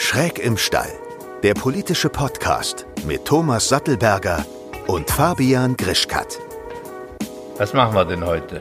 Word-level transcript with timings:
Schräg 0.00 0.38
im 0.38 0.56
Stall, 0.56 0.92
der 1.42 1.54
politische 1.54 2.08
Podcast 2.08 2.86
mit 3.04 3.24
Thomas 3.24 3.68
Sattelberger 3.68 4.46
und 4.86 5.10
Fabian 5.10 5.76
Grischkat. 5.76 6.38
Was 7.56 7.74
machen 7.74 7.96
wir 7.96 8.04
denn 8.04 8.24
heute? 8.24 8.60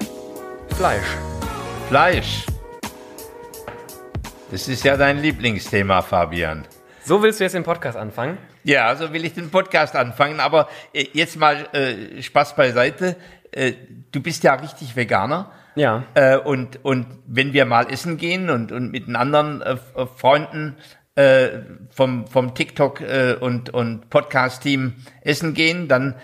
Fleisch. 0.76 1.06
Fleisch. 1.90 2.46
Das 4.50 4.68
ist 4.68 4.84
ja 4.84 4.98
dein 4.98 5.20
Lieblingsthema, 5.20 6.02
Fabian. 6.02 6.66
So 7.06 7.22
willst 7.22 7.40
du 7.40 7.44
jetzt 7.44 7.54
den 7.54 7.64
Podcast 7.64 8.00
anfangen? 8.00 8.40
Ja, 8.64 8.96
so 8.96 9.14
will 9.14 9.24
ich 9.24 9.36
den 9.36 9.52
Podcast 9.52 9.96
anfangen. 9.96 10.40
Aber 10.40 10.68
äh, 10.92 11.06
jetzt 11.14 11.38
mal 11.38 11.68
äh, 11.72 12.20
Spaß 12.20 12.56
beiseite. 12.56 13.16
Äh, 13.52 13.74
du 14.12 14.22
bist 14.22 14.44
ja 14.44 14.56
richtig 14.56 14.96
Veganer. 14.96 15.52
Ja. 15.76 16.04
Äh, 16.16 16.38
und, 16.38 16.84
und 16.84 17.06
wenn 17.28 17.54
wir 17.54 17.66
mal 17.66 17.92
essen 17.92 18.18
gehen 18.18 18.50
und, 18.50 18.72
und 18.72 18.92
mit 18.92 19.06
den 19.06 19.16
anderen 19.16 19.62
äh, 19.62 19.78
Freunden 20.16 20.76
äh, 21.18 21.62
vom, 21.90 22.28
vom 22.28 22.54
TikTok 22.54 23.02
äh, 23.02 23.36
und, 23.40 23.72
und 23.74 24.10
Podcast-Team 24.10 24.94
essen 25.22 25.54
gehen, 25.54 25.88
dann 25.88 26.16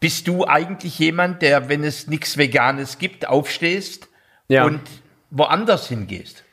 bist 0.00 0.26
du 0.26 0.46
eigentlich 0.46 0.98
jemand, 0.98 1.42
der, 1.42 1.68
wenn 1.68 1.84
es 1.84 2.06
nichts 2.06 2.38
Veganes 2.38 2.98
gibt, 2.98 3.28
aufstehst 3.28 4.08
Ja. 4.48 4.64
und 4.64 4.80
woanders 5.30 5.88
hingehst. 5.88 6.44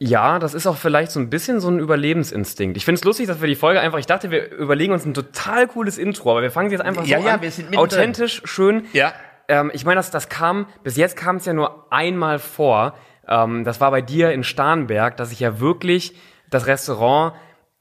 Ja, 0.00 0.38
das 0.38 0.54
ist 0.54 0.66
auch 0.66 0.76
vielleicht 0.76 1.10
so 1.12 1.20
ein 1.20 1.28
bisschen 1.30 1.60
so 1.60 1.68
ein 1.70 1.78
Überlebensinstinkt. 1.78 2.76
Ich 2.76 2.84
finde 2.84 2.98
es 3.00 3.04
lustig, 3.04 3.26
dass 3.26 3.40
wir 3.40 3.48
die 3.48 3.56
Folge 3.56 3.80
einfach, 3.80 3.98
ich 3.98 4.06
dachte, 4.06 4.30
wir 4.30 4.50
überlegen 4.52 4.92
uns 4.92 5.04
ein 5.04 5.14
total 5.14 5.66
cooles 5.68 5.98
Intro, 5.98 6.30
aber 6.32 6.42
wir 6.42 6.50
fangen 6.50 6.70
jetzt 6.70 6.80
einfach 6.80 7.04
Ja, 7.06 7.20
so 7.20 7.26
ja, 7.26 7.34
an. 7.34 7.42
wir 7.42 7.50
sind. 7.50 7.76
Authentisch, 7.76 8.42
schön. 8.44 8.86
Ja. 8.92 9.12
Ähm, 9.48 9.70
ich 9.74 9.84
meine, 9.84 9.96
das, 9.96 10.10
das 10.10 10.28
kam, 10.28 10.66
bis 10.82 10.96
jetzt 10.96 11.16
kam 11.16 11.36
es 11.36 11.46
ja 11.46 11.52
nur 11.52 11.86
einmal 11.92 12.38
vor. 12.38 12.94
Ähm, 13.28 13.64
das 13.64 13.80
war 13.80 13.90
bei 13.90 14.00
dir 14.00 14.32
in 14.32 14.44
Starnberg, 14.44 15.16
dass 15.16 15.30
ich 15.32 15.40
ja 15.40 15.58
wirklich 15.60 16.14
das 16.50 16.66
Restaurant 16.66 17.34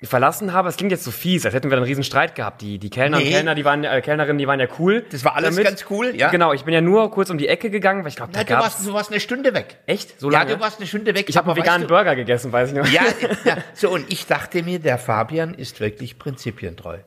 verlassen 0.03 0.53
habe. 0.53 0.70
Es 0.70 0.77
klingt 0.77 0.91
jetzt 0.91 1.03
so 1.03 1.09
fies, 1.09 1.44
als 1.45 1.55
hätten 1.55 1.71
wir 1.71 1.77
einen 1.77 1.85
riesen 1.85 2.03
Streit 2.03 2.35
gehabt. 2.35 2.62
Die, 2.62 2.77
die 2.77 2.91
Kellner 2.91 3.17
Nee. 3.17 3.23
und 3.25 3.30
Kellner, 3.31 3.55
die 3.55 3.66
waren, 3.66 3.83
äh, 3.83 4.00
Kellnerinnen, 4.02 4.38
die 4.38 4.45
waren 4.45 4.59
ja 4.59 4.67
cool. 4.78 5.03
Das 5.09 5.25
war 5.25 5.36
alles 5.36 5.58
ganz 5.58 5.86
cool, 5.89 6.16
ja. 6.16 6.30
Genau, 6.30 6.53
ich 6.53 6.66
bin 6.66 6.73
ja 6.75 6.81
nur 6.81 7.09
kurz 7.09 7.31
um 7.31 7.39
die 7.39 7.47
Ecke 7.47 7.72
gegangen, 7.72 8.03
weil 8.03 8.09
ich 8.09 8.16
glaube, 8.16 8.31
da 8.31 8.41
Na, 8.41 8.44
du, 8.58 8.64
warst, 8.64 8.86
du 8.86 8.94
warst 8.94 9.09
eine 9.09 9.19
Stunde 9.19 9.56
weg. 9.56 9.78
Echt? 9.88 10.19
So 10.19 10.30
Ja, 10.31 10.39
lange? 10.39 10.53
du 10.56 10.59
warst 10.59 10.78
eine 10.78 10.86
Stunde 10.88 11.16
weg. 11.16 11.25
ich 11.28 11.36
habe 11.36 11.50
einen 11.50 11.58
veganen 11.58 11.88
Burger 11.88 12.16
gegessen, 12.16 12.52
weiß 12.52 12.69
ich 12.69 12.75
noch. 12.78 12.86
Ja, 12.88 13.02
ja, 13.45 13.58
so 13.73 13.89
und 13.89 14.11
ich 14.11 14.28
dachte 14.28 14.61
mir, 14.61 14.78
der 14.78 15.00
Fabian 15.00 15.56
ist 15.56 15.80
wirklich 15.80 16.19
prinzipientreu. 16.19 17.00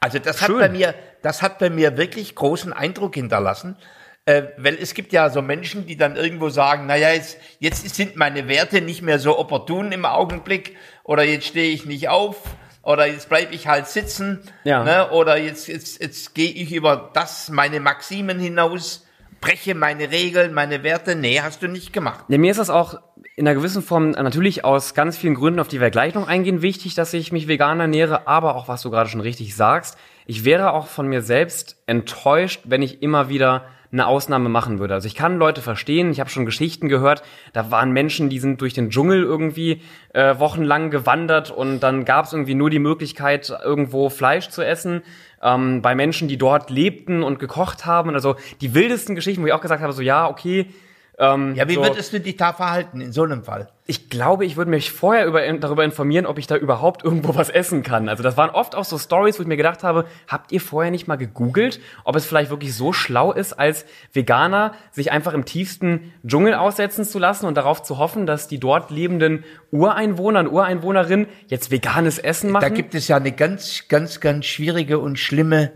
Also 0.00 0.18
das 0.18 0.40
Schön. 0.40 0.48
hat 0.56 0.58
bei 0.62 0.68
mir, 0.68 0.94
das 1.22 1.42
hat 1.42 1.60
bei 1.60 1.70
mir 1.70 1.96
wirklich 1.96 2.34
großen 2.34 2.72
Eindruck 2.72 3.14
hinterlassen, 3.14 3.76
äh, 4.24 4.42
weil 4.56 4.74
es 4.80 4.94
gibt 4.94 5.12
ja 5.12 5.30
so 5.30 5.42
Menschen, 5.42 5.86
die 5.86 5.96
dann 5.96 6.16
irgendwo 6.16 6.48
sagen, 6.48 6.86
naja, 6.86 7.10
jetzt, 7.12 7.38
jetzt 7.60 7.88
sind 7.94 8.16
meine 8.16 8.48
Werte 8.48 8.80
nicht 8.80 9.02
mehr 9.02 9.20
so 9.20 9.38
opportun 9.38 9.92
im 9.92 10.04
Augenblick 10.04 10.76
oder 11.04 11.24
jetzt 11.24 11.46
stehe 11.46 11.72
ich 11.72 11.86
nicht 11.86 12.08
auf 12.08 12.36
oder 12.82 13.06
jetzt 13.06 13.28
bleibe 13.28 13.54
ich 13.54 13.66
halt 13.66 13.86
sitzen 13.86 14.40
Ja. 14.64 14.82
ne, 14.84 15.10
oder 15.10 15.36
jetzt, 15.36 15.68
jetzt, 15.68 16.00
jetzt 16.02 16.34
gehe 16.34 16.50
ich 16.50 16.72
über 16.72 17.10
das, 17.14 17.48
meine 17.48 17.80
Maximen 17.80 18.38
hinaus, 18.38 19.06
breche 19.40 19.74
meine 19.74 20.10
Regeln, 20.10 20.54
meine 20.54 20.82
Werte. 20.82 21.14
Nee, 21.14 21.40
hast 21.40 21.62
du 21.62 21.68
nicht 21.68 21.92
gemacht. 21.92 22.24
Ja, 22.28 22.38
mir 22.38 22.50
ist 22.50 22.58
das 22.58 22.70
auch 22.70 22.94
in 23.36 23.46
einer 23.46 23.54
gewissen 23.56 23.82
Form 23.82 24.10
natürlich 24.10 24.64
aus 24.64 24.94
ganz 24.94 25.16
vielen 25.16 25.34
Gründen, 25.34 25.60
auf 25.60 25.68
die 25.68 25.80
wir 25.80 25.90
gleich 25.90 26.14
noch 26.14 26.28
eingehen, 26.28 26.62
wichtig, 26.62 26.94
dass 26.94 27.12
ich 27.14 27.32
mich 27.32 27.48
vegan 27.48 27.80
ernähre, 27.80 28.26
aber 28.26 28.56
auch, 28.56 28.68
was 28.68 28.82
du 28.82 28.90
gerade 28.90 29.08
schon 29.08 29.20
richtig 29.20 29.56
sagst, 29.56 29.96
ich 30.26 30.44
wäre 30.44 30.72
auch 30.72 30.86
von 30.86 31.08
mir 31.08 31.22
selbst 31.22 31.76
enttäuscht, 31.86 32.60
wenn 32.64 32.82
ich 32.82 33.02
immer 33.02 33.28
wieder 33.28 33.64
eine 33.92 34.06
Ausnahme 34.06 34.48
machen 34.48 34.78
würde. 34.78 34.94
Also 34.94 35.06
ich 35.06 35.14
kann 35.14 35.36
Leute 35.36 35.60
verstehen, 35.60 36.10
ich 36.10 36.18
habe 36.18 36.30
schon 36.30 36.46
Geschichten 36.46 36.88
gehört, 36.88 37.22
da 37.52 37.70
waren 37.70 37.92
Menschen, 37.92 38.30
die 38.30 38.38
sind 38.38 38.60
durch 38.62 38.72
den 38.72 38.88
Dschungel 38.88 39.22
irgendwie 39.22 39.82
äh, 40.14 40.38
wochenlang 40.38 40.90
gewandert 40.90 41.50
und 41.50 41.80
dann 41.80 42.06
gab 42.06 42.24
es 42.24 42.32
irgendwie 42.32 42.54
nur 42.54 42.70
die 42.70 42.78
Möglichkeit, 42.78 43.52
irgendwo 43.62 44.08
Fleisch 44.08 44.48
zu 44.48 44.62
essen. 44.62 45.02
Ähm, 45.42 45.82
bei 45.82 45.94
Menschen, 45.94 46.26
die 46.26 46.38
dort 46.38 46.70
lebten 46.70 47.22
und 47.22 47.38
gekocht 47.38 47.84
haben. 47.84 48.14
Also 48.14 48.36
die 48.60 48.74
wildesten 48.74 49.14
Geschichten, 49.14 49.42
wo 49.42 49.46
ich 49.46 49.52
auch 49.52 49.60
gesagt 49.60 49.82
habe, 49.82 49.92
so 49.92 50.02
ja, 50.02 50.28
okay, 50.28 50.68
ähm, 51.18 51.54
Ja, 51.54 51.68
wie 51.68 51.74
so, 51.74 51.82
würdest 51.82 52.12
du 52.12 52.20
dich 52.20 52.36
da 52.36 52.52
verhalten 52.52 53.00
in 53.00 53.12
so 53.12 53.22
einem 53.22 53.44
Fall? 53.44 53.68
ich 53.84 54.08
glaube, 54.08 54.46
ich 54.46 54.56
würde 54.56 54.70
mich 54.70 54.92
vorher 54.92 55.26
über, 55.26 55.52
darüber 55.54 55.84
informieren, 55.84 56.24
ob 56.24 56.38
ich 56.38 56.46
da 56.46 56.56
überhaupt 56.56 57.04
irgendwo 57.04 57.34
was 57.34 57.50
essen 57.50 57.82
kann. 57.82 58.08
Also 58.08 58.22
das 58.22 58.36
waren 58.36 58.50
oft 58.50 58.76
auch 58.76 58.84
so 58.84 58.96
Stories, 58.96 59.38
wo 59.38 59.42
ich 59.42 59.48
mir 59.48 59.56
gedacht 59.56 59.82
habe, 59.82 60.06
habt 60.28 60.52
ihr 60.52 60.60
vorher 60.60 60.92
nicht 60.92 61.08
mal 61.08 61.16
gegoogelt, 61.16 61.80
ob 62.04 62.14
es 62.14 62.24
vielleicht 62.24 62.50
wirklich 62.50 62.74
so 62.74 62.92
schlau 62.92 63.32
ist, 63.32 63.52
als 63.54 63.84
Veganer 64.12 64.72
sich 64.92 65.10
einfach 65.10 65.34
im 65.34 65.44
tiefsten 65.44 66.12
Dschungel 66.24 66.54
aussetzen 66.54 67.04
zu 67.04 67.18
lassen 67.18 67.46
und 67.46 67.56
darauf 67.56 67.82
zu 67.82 67.98
hoffen, 67.98 68.24
dass 68.24 68.46
die 68.46 68.60
dort 68.60 68.90
lebenden 68.90 69.44
Ureinwohner 69.72 70.40
und 70.40 70.48
Ureinwohnerinnen 70.48 71.26
jetzt 71.48 71.72
veganes 71.72 72.18
Essen 72.18 72.50
machen? 72.50 72.62
Da 72.62 72.68
gibt 72.68 72.94
es 72.94 73.08
ja 73.08 73.16
eine 73.16 73.32
ganz, 73.32 73.88
ganz, 73.88 74.20
ganz 74.20 74.46
schwierige 74.46 75.00
und 75.00 75.18
schlimme 75.18 75.72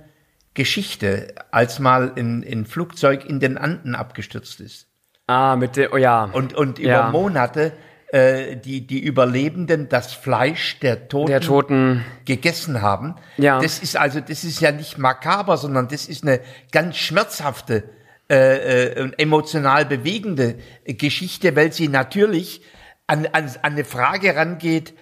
Geschichte, 0.54 1.34
als 1.50 1.80
mal 1.80 2.12
ein, 2.16 2.44
ein 2.48 2.66
Flugzeug 2.66 3.24
in 3.26 3.40
den 3.40 3.58
Anden 3.58 3.96
abgestürzt 3.96 4.60
ist. 4.60 4.86
Ah, 5.26 5.56
mit 5.56 5.76
der, 5.76 5.92
oh 5.92 5.96
ja. 5.96 6.24
Und, 6.24 6.54
und 6.54 6.78
über 6.78 6.88
Ja. 6.88 7.10
Monate 7.10 7.72
äh, 8.08 8.56
die, 8.56 8.86
die 8.86 9.00
Überlebenden 9.00 9.88
das 9.88 10.12
Fleisch 10.12 10.78
der 10.80 11.08
Toten, 11.08 11.26
der 11.30 11.40
Toten. 11.40 12.04
gegessen 12.24 12.80
haben. 12.82 13.16
Ja. 13.36 13.60
Das 13.60 13.78
ist 13.80 13.96
also, 13.96 14.20
das 14.20 14.44
ist 14.44 14.60
ja 14.60 14.72
nicht 14.72 14.98
makaber, 14.98 15.56
sondern 15.56 15.88
das 15.88 16.06
ist 16.06 16.22
eine 16.22 16.40
ganz 16.70 16.96
schmerzhafte 16.96 17.84
äh, 18.30 18.92
äh, 18.92 19.02
und 19.02 19.18
emotional 19.18 19.84
bewegende 19.86 20.58
Geschichte, 20.84 21.54
weil 21.56 21.72
sie 21.72 21.88
natürlich 21.88 22.62
an, 23.06 23.26
an, 23.26 23.44
an 23.44 23.54
eine 23.62 23.84
Frage 23.84 24.34
rangeht, 24.34 24.94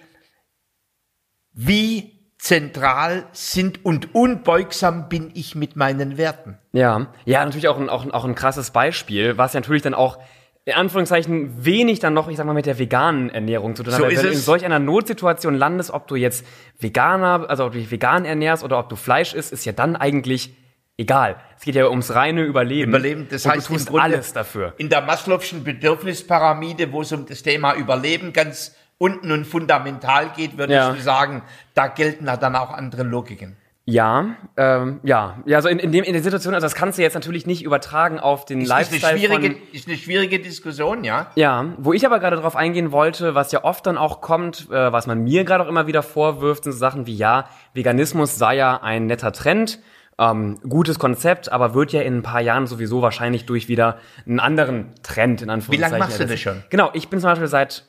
wie 1.53 2.14
zentral 2.45 3.25
sind 3.31 3.83
und 3.83 4.13
unbeugsam 4.13 5.09
bin 5.09 5.31
ich 5.33 5.55
mit 5.55 5.75
meinen 5.75 6.17
Werten. 6.17 6.59
Ja, 6.73 7.07
ja, 7.25 7.43
natürlich 7.43 7.67
auch 7.67 7.79
ein, 7.79 7.89
auch, 7.89 8.05
ein- 8.05 8.11
auch 8.11 8.23
ein 8.23 8.35
krasses 8.35 8.69
Beispiel, 8.69 9.35
was 9.37 9.53
ja 9.53 9.61
natürlich 9.61 9.81
dann 9.81 9.95
auch 9.95 10.19
in 10.63 10.73
Anführungszeichen 10.75 11.65
wenig 11.65 11.99
dann 11.99 12.13
noch, 12.13 12.27
ich 12.27 12.37
sag 12.37 12.45
mal, 12.45 12.53
mit 12.53 12.67
der 12.67 12.77
veganen 12.77 13.29
Ernährung 13.31 13.75
zu 13.75 13.81
tun 13.83 13.93
hat. 13.93 13.99
So 13.99 14.05
Weil 14.05 14.15
wenn 14.15 14.23
du 14.23 14.29
in 14.31 14.37
solch 14.37 14.63
einer 14.63 14.77
Notsituation 14.79 15.55
landest, 15.55 15.89
ob 15.91 16.07
du 16.07 16.15
jetzt 16.15 16.45
Veganer, 16.79 17.45
also 17.49 17.65
ob 17.65 17.71
du 17.73 17.79
dich 17.79 17.89
vegan 17.91 18.25
ernährst 18.25 18.63
oder 18.63 18.77
ob 18.77 18.89
du 18.89 18.95
Fleisch 18.95 19.33
isst, 19.33 19.51
ist 19.51 19.65
ja 19.65 19.71
dann 19.73 19.95
eigentlich 19.95 20.55
egal. 20.97 21.37
Es 21.57 21.63
geht 21.65 21.73
ja 21.75 21.87
ums 21.89 22.13
reine 22.13 22.43
Überleben. 22.43 22.89
Überleben, 22.91 23.27
das 23.29 23.45
Und 23.45 23.51
heißt 23.53 23.69
du 23.69 23.73
tust 23.73 23.91
alles 23.95 24.33
dafür. 24.33 24.73
In 24.77 24.89
der 24.89 25.07
Maslow'schen 25.07 25.63
Bedürfnispyramide, 25.63 26.91
wo 26.91 27.01
es 27.01 27.11
um 27.11 27.25
das 27.25 27.41
Thema 27.43 27.73
Überleben 27.75 28.33
ganz 28.33 28.75
unten 28.97 29.31
und 29.31 29.45
fundamental 29.45 30.29
geht, 30.35 30.57
würdest 30.57 30.75
Ja. 30.75 30.91
du 30.93 31.01
sagen, 31.01 31.43
da 31.73 31.87
gelten 31.87 32.25
dann 32.25 32.55
auch 32.55 32.71
andere 32.71 33.03
Logiken. 33.03 33.57
Ja, 33.87 34.35
ähm, 34.57 34.99
ja, 35.03 35.37
ja, 35.45 35.57
also 35.57 35.69
in, 35.69 35.77
in, 35.77 35.91
dem, 35.91 36.03
in 36.03 36.13
der 36.13 36.23
Situation, 36.23 36.55
also 36.55 36.65
das 36.65 36.73
kannst 36.73 36.97
du 36.97 37.03
jetzt 37.03 37.13
natürlich 37.13 37.45
nicht 37.45 37.61
übertragen 37.63 38.19
auf 38.19 38.43
den 38.43 38.61
Ist, 38.61 38.65
ist, 38.65 38.71
eine 38.71 38.79
Lifestyle 38.79 39.19
schwierige, 39.19 39.55
von 39.57 39.61
ist 39.73 39.87
eine 39.87 39.97
schwierige 39.97 40.39
Diskussion, 40.39 41.03
ja. 41.03 41.27
Ja, 41.35 41.65
wo 41.77 41.93
ich 41.93 42.03
aber 42.03 42.19
gerade 42.19 42.37
drauf 42.37 42.55
eingehen 42.55 42.91
wollte, 42.91 43.35
was 43.35 43.51
ja 43.51 43.63
oft 43.63 43.85
dann 43.85 43.99
auch 43.99 44.21
kommt, 44.21 44.71
äh, 44.71 44.91
was 44.91 45.05
man 45.05 45.23
mir 45.23 45.43
gerade 45.43 45.63
auch 45.63 45.67
immer 45.67 45.85
wieder 45.85 46.01
vorwirft, 46.01 46.63
sind 46.63 46.73
so 46.73 46.79
Sachen 46.79 47.05
wie, 47.05 47.15
ja, 47.15 47.47
Veganismus 47.75 48.39
sei 48.39 48.55
ja 48.55 48.81
ein 48.81 49.05
netter 49.05 49.31
Trend, 49.31 49.77
ähm, 50.17 50.59
gutes 50.67 50.97
Konzept, 50.97 51.51
aber 51.51 51.75
wird 51.75 51.91
ja 51.91 52.01
in 52.01 52.17
ein 52.17 52.23
paar 52.23 52.41
Jahren 52.41 52.65
sowieso 52.65 53.03
wahrscheinlich 53.03 53.45
durch 53.45 53.67
wieder 53.67 53.99
einen 54.25 54.39
anderen 54.39 54.93
Trend 55.03 55.43
in 55.43 55.51
Anführungszeichen. 55.51 55.99
machst 55.99 56.19
du 56.19 56.25
das 56.25 56.39
schon? 56.39 56.63
Genau, 56.71 56.89
ich 56.93 57.09
bin 57.09 57.19
zum 57.19 57.29
Beispiel 57.29 57.47
seit 57.49 57.83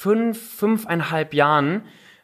fünf, 0.00 0.56
fünfeinhalb 0.56 1.34
Jahren, 1.34 1.82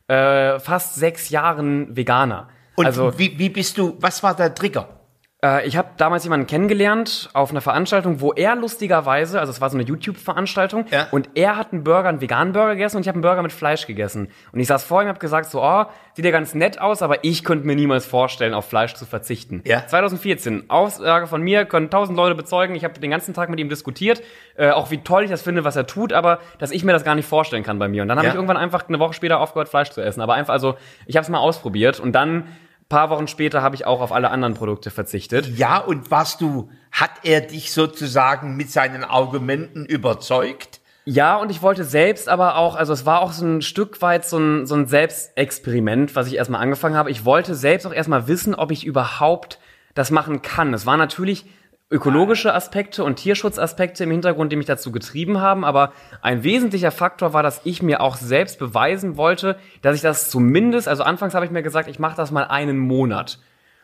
äh, 0.09 0.59
fast 0.59 0.95
sechs 0.95 1.29
Jahren 1.29 1.95
Veganer. 1.95 2.49
Und 2.75 2.87
also 2.87 3.19
wie, 3.19 3.39
wie 3.39 3.51
bist 3.51 3.77
du, 3.77 3.99
was 4.01 4.23
war 4.23 4.35
der 4.35 4.55
Trigger? 4.55 4.96
Äh, 5.45 5.67
ich 5.67 5.77
habe 5.77 5.89
damals 5.97 6.25
jemanden 6.25 6.47
kennengelernt 6.47 7.29
auf 7.35 7.51
einer 7.51 7.61
Veranstaltung, 7.61 8.21
wo 8.21 8.33
er 8.33 8.57
lustigerweise, 8.57 9.39
also 9.39 9.51
es 9.51 9.61
war 9.61 9.69
so 9.71 9.77
eine 9.77 9.85
YouTube-Veranstaltung, 9.87 10.87
Ja. 10.91 11.09
und 11.11 11.29
er 11.35 11.57
hat 11.57 11.73
einen 11.73 11.85
Burger, 11.85 12.09
einen 12.09 12.21
veganen 12.21 12.53
Burger 12.53 12.73
gegessen 12.75 12.97
und 12.97 13.03
ich 13.03 13.09
habe 13.09 13.17
einen 13.17 13.23
Burger 13.23 13.43
mit 13.43 13.53
Fleisch 13.53 13.87
gegessen. 13.87 14.29
Und 14.53 14.61
ich 14.61 14.67
saß 14.67 14.85
vor 14.85 15.01
ihm 15.01 15.05
und 15.05 15.09
habe 15.11 15.19
gesagt 15.19 15.51
so, 15.51 15.63
oh, 15.63 15.85
sieht 16.15 16.25
ja 16.25 16.31
ganz 16.31 16.55
nett 16.55 16.81
aus, 16.81 17.03
aber 17.03 17.23
ich 17.25 17.45
könnte 17.45 17.67
mir 17.67 17.77
niemals 17.77 18.07
vorstellen, 18.07 18.55
auf 18.55 18.67
Fleisch 18.69 18.95
zu 18.95 19.05
verzichten. 19.05 19.63
Ja. 19.67 19.87
2014, 19.87 20.71
Aussage 20.71 21.27
von 21.27 21.43
mir, 21.43 21.65
können 21.67 21.91
tausend 21.91 22.17
Leute 22.17 22.35
bezeugen, 22.35 22.75
ich 22.75 22.85
habe 22.85 22.99
den 22.99 23.11
ganzen 23.11 23.35
Tag 23.35 23.51
mit 23.51 23.61
ihm 23.61 23.69
diskutiert, 23.69 24.23
äh, 24.57 24.71
auch 24.71 24.91
wie 24.91 24.99
toll 24.99 25.25
ich 25.25 25.31
das 25.31 25.43
finde, 25.43 25.65
was 25.65 25.77
er 25.77 25.87
tut, 25.87 26.13
aber 26.13 26.39
dass 26.59 26.71
ich 26.71 26.83
mir 26.85 26.93
das 26.93 27.05
gar 27.05 27.15
nicht 27.15 27.29
vorstellen 27.29 27.63
kann 27.63 27.79
bei 27.79 27.89
mir. 27.89 28.03
Und 28.03 28.09
dann 28.09 28.17
habe 28.19 28.27
Ja. 28.29 28.33
ich 28.33 28.37
irgendwann 28.37 28.57
einfach 28.57 28.89
eine 28.89 28.99
Woche 28.99 29.13
später 29.13 29.41
aufgehört, 29.41 29.69
Fleisch 29.69 29.91
zu 29.91 30.01
essen. 30.01 30.21
Aber 30.23 30.35
einfach, 30.35 30.53
also 30.55 30.77
ich 31.07 31.17
habe 31.17 31.23
es 31.23 31.29
mal 31.29 31.39
ausprobiert 31.39 32.01
und 32.01 32.13
dann 32.13 32.45
paar 32.89 33.11
Wochen 33.11 33.29
später 33.29 33.63
habe 33.63 33.75
ich 33.75 33.87
auch 33.87 34.01
auf 34.01 34.13
alle 34.13 34.31
anderen 34.31 34.55
Produkte 34.55 34.91
verzichtet. 34.91 35.47
Ja, 35.57 35.79
und 35.79 36.11
warst 36.11 36.41
du, 36.41 36.71
hat 36.93 37.11
er 37.25 37.41
dich 37.41 37.73
sozusagen 37.73 38.57
mit 38.57 38.71
seinen 38.71 39.05
Argumenten 39.05 39.85
überzeugt? 39.85 40.81
Ja, 41.05 41.37
und 41.37 41.51
ich 41.51 41.63
wollte 41.63 41.85
selbst 41.85 42.29
aber 42.29 42.57
auch, 42.57 42.75
also 42.75 42.93
es 42.93 43.07
war 43.07 43.21
auch 43.21 43.33
so 43.33 43.47
ein 43.47 43.63
Stück 43.63 44.03
weit 44.03 44.25
so 44.25 44.39
ein, 44.39 44.67
so 44.67 44.75
ein 44.75 44.87
Selbstexperiment, 44.87 46.17
was 46.17 46.27
ich 46.27 46.35
erstmal 46.35 46.61
angefangen 46.61 46.97
habe. 46.97 47.13
Ich 47.13 47.25
wollte 47.25 47.55
selbst 47.55 47.87
auch 47.87 47.93
erstmal 47.93 48.27
wissen, 48.27 48.57
ob 48.57 48.73
ich 48.73 48.85
überhaupt 48.85 49.61
das 49.95 50.11
machen 50.11 50.43
kann. 50.43 50.75
Es 50.75 50.85
war 50.85 50.97
natürlich 50.97 51.47
ökologische 51.91 52.53
Aspekte 52.53 53.05
und 53.05 53.17
Tierschutzaspekte 53.17 54.05
im 54.05 54.11
Hintergrund, 54.11 54.51
die 54.51 54.57
mich 54.57 54.67
dazu 54.67 54.91
getrieben 54.91 55.41
haben. 55.41 55.65
Aber 55.65 55.93
ein 56.21 56.43
wesentlicher 56.43 56.91
Faktor 56.91 57.33
war, 57.33 57.43
dass 57.43 57.61
ich 57.65 57.83
mir 57.83 58.01
auch 58.01 58.17
selbst 58.17 58.59
beweisen 58.59 59.17
wollte, 59.17 59.57
dass 59.83 59.95
ich 59.95 60.03
das 60.03 60.31
zumindest, 60.31 60.89
also 60.89 61.05
anfangs 61.05 61.35
habe 61.35 61.47
ich 61.47 61.53
mir 61.53 61.63
gesagt, 61.63 61.89
ich 61.89 61.99
mache 61.99 62.17
das 62.17 62.31
mal 62.31 62.45
einen 62.45 62.79
Monat. 62.79 63.39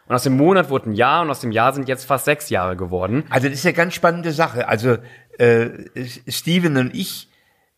Und 0.06 0.16
aus 0.16 0.24
dem 0.24 0.36
Monat 0.36 0.68
wurde 0.68 0.90
ein 0.90 0.94
Jahr 0.94 1.22
und 1.22 1.30
aus 1.30 1.40
dem 1.40 1.52
Jahr 1.52 1.72
sind 1.72 1.88
jetzt 1.88 2.04
fast 2.04 2.24
sechs 2.24 2.50
Jahre 2.50 2.76
geworden. 2.76 3.24
Also 3.30 3.48
das 3.48 3.58
ist 3.58 3.66
eine 3.66 3.74
ganz 3.74 3.94
spannende 3.94 4.32
Sache. 4.32 4.66
Also 4.66 4.98
äh, 5.38 5.68
Steven 6.26 6.76
und 6.76 6.94
ich, 6.94 7.30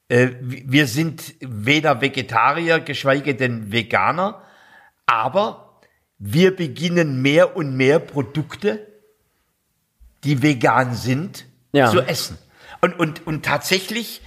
äh, 0.08 0.30
wir 0.40 0.86
sind 0.86 1.34
weder 1.40 2.00
Vegetarier, 2.00 2.80
geschweige 2.80 3.34
denn 3.34 3.72
Veganer, 3.72 4.42
aber 5.04 5.80
wir 6.18 6.56
beginnen 6.56 7.20
mehr 7.20 7.56
und 7.56 7.76
mehr 7.76 7.98
Produkte 7.98 8.93
die 10.24 10.42
vegan 10.42 10.94
sind, 10.94 11.46
ja. 11.72 11.90
zu 11.90 12.00
essen. 12.00 12.38
Und, 12.80 12.98
und, 12.98 13.26
und 13.26 13.44
tatsächlich, 13.44 14.22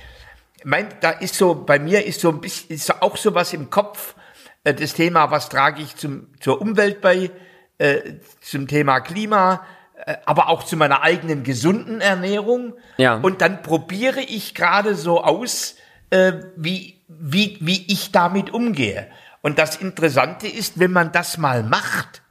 mein, 0.64 0.88
da 1.02 1.12
ist 1.12 1.36
so, 1.36 1.56
bei 1.56 1.80
mir 1.80 2.06
ist 2.06 2.22
so 2.22 2.30
ein 2.30 2.42
bisschen, 2.42 2.76
ist 2.76 3.02
auch 3.02 3.18
so 3.18 3.34
was 3.36 3.54
im 3.54 3.70
Kopf, 3.70 4.16
äh, 4.64 4.74
das 4.74 4.94
Thema, 4.94 5.32
was 5.32 5.50
trage 5.50 5.82
ich 5.82 5.96
zum, 5.96 6.28
zur 6.40 6.62
Umwelt 6.62 7.02
bei, 7.02 7.32
äh, 7.78 8.00
zum 8.42 8.68
Thema 8.68 9.00
Klima, 9.00 9.66
äh, 10.06 10.18
aber 10.26 10.50
auch 10.50 10.64
zu 10.64 10.78
meiner 10.78 11.02
eigenen 11.02 11.44
gesunden 11.44 12.02
Ernährung. 12.02 12.74
Ja. 12.98 13.16
Und 13.16 13.42
dann 13.42 13.62
probiere 13.62 14.22
ich 14.22 14.56
gerade 14.56 14.96
so 14.96 15.24
aus, 15.24 15.76
äh, 16.10 16.34
wie, 16.56 17.02
wie, 17.08 17.58
wie 17.62 17.86
ich 17.92 18.12
damit 18.12 18.50
umgehe. 18.52 19.08
Und 19.42 19.60
das 19.60 19.78
Interessante 19.78 20.48
ist, 20.48 20.80
wenn 20.80 20.92
man 20.92 21.12
das 21.12 21.38
mal 21.38 21.64
macht, 21.64 22.22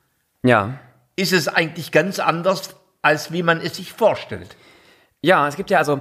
ja. 0.42 0.78
ist 1.16 1.32
es 1.32 1.48
eigentlich 1.48 1.92
ganz 1.92 2.18
anders, 2.18 2.76
als 3.06 3.32
wie 3.32 3.44
man 3.44 3.60
es 3.60 3.76
sich 3.76 3.92
vorstellt. 3.92 4.56
Ja, 5.22 5.46
es 5.46 5.56
gibt 5.56 5.70
ja 5.70 5.78
also, 5.78 6.00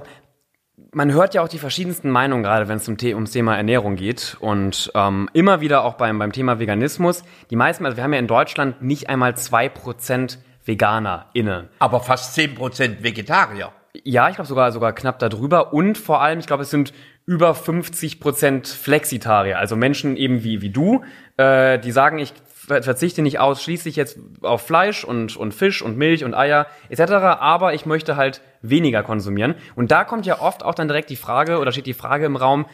man 0.92 1.12
hört 1.12 1.34
ja 1.34 1.42
auch 1.42 1.48
die 1.48 1.60
verschiedensten 1.60 2.10
Meinungen, 2.10 2.42
gerade 2.42 2.66
wenn 2.66 2.78
es 2.78 2.88
um, 2.88 2.96
ums 3.00 3.30
Thema 3.30 3.56
Ernährung 3.56 3.94
geht. 3.94 4.36
Und 4.40 4.90
ähm, 4.94 5.30
immer 5.32 5.60
wieder 5.60 5.84
auch 5.84 5.94
beim, 5.94 6.18
beim 6.18 6.32
Thema 6.32 6.58
Veganismus. 6.58 7.22
Die 7.50 7.56
meisten, 7.56 7.86
also 7.86 7.96
wir 7.96 8.02
haben 8.02 8.12
ja 8.12 8.18
in 8.18 8.26
Deutschland 8.26 8.82
nicht 8.82 9.08
einmal 9.08 9.32
2% 9.32 10.38
VeganerInnen. 10.64 11.68
Aber 11.78 12.00
fast 12.00 12.36
10% 12.36 13.04
Vegetarier. 13.04 13.72
Ja, 14.02 14.28
ich 14.28 14.34
glaube 14.34 14.48
sogar, 14.48 14.72
sogar 14.72 14.92
knapp 14.92 15.20
darüber. 15.20 15.72
Und 15.72 15.96
vor 15.96 16.20
allem, 16.20 16.40
ich 16.40 16.46
glaube, 16.48 16.64
es 16.64 16.70
sind 16.70 16.92
über 17.24 17.52
50% 17.52 18.66
Flexitarier, 18.76 19.58
also 19.58 19.74
Menschen 19.76 20.16
eben 20.16 20.44
wie, 20.44 20.60
wie 20.60 20.70
du, 20.70 21.02
äh, 21.36 21.78
die 21.78 21.90
sagen, 21.90 22.18
ich 22.18 22.32
verzichte 22.66 23.22
nicht 23.22 23.38
ausschließlich 23.38 23.96
jetzt 23.96 24.18
auf 24.42 24.62
Fleisch 24.62 25.04
und, 25.04 25.36
und 25.36 25.54
Fisch 25.54 25.82
und 25.82 25.96
Milch 25.96 26.24
und 26.24 26.34
Eier 26.34 26.66
etc., 26.88 27.12
aber 27.12 27.74
ich 27.74 27.86
möchte 27.86 28.16
halt 28.16 28.40
weniger 28.62 29.02
konsumieren. 29.02 29.54
Und 29.74 29.90
da 29.90 30.04
kommt 30.04 30.26
ja 30.26 30.40
oft 30.40 30.64
auch 30.64 30.74
dann 30.74 30.88
direkt 30.88 31.10
die 31.10 31.16
Frage 31.16 31.58
oder 31.58 31.72
steht 31.72 31.86
die 31.86 31.94
Frage 31.94 32.26
im 32.26 32.36
Raum, 32.36 32.66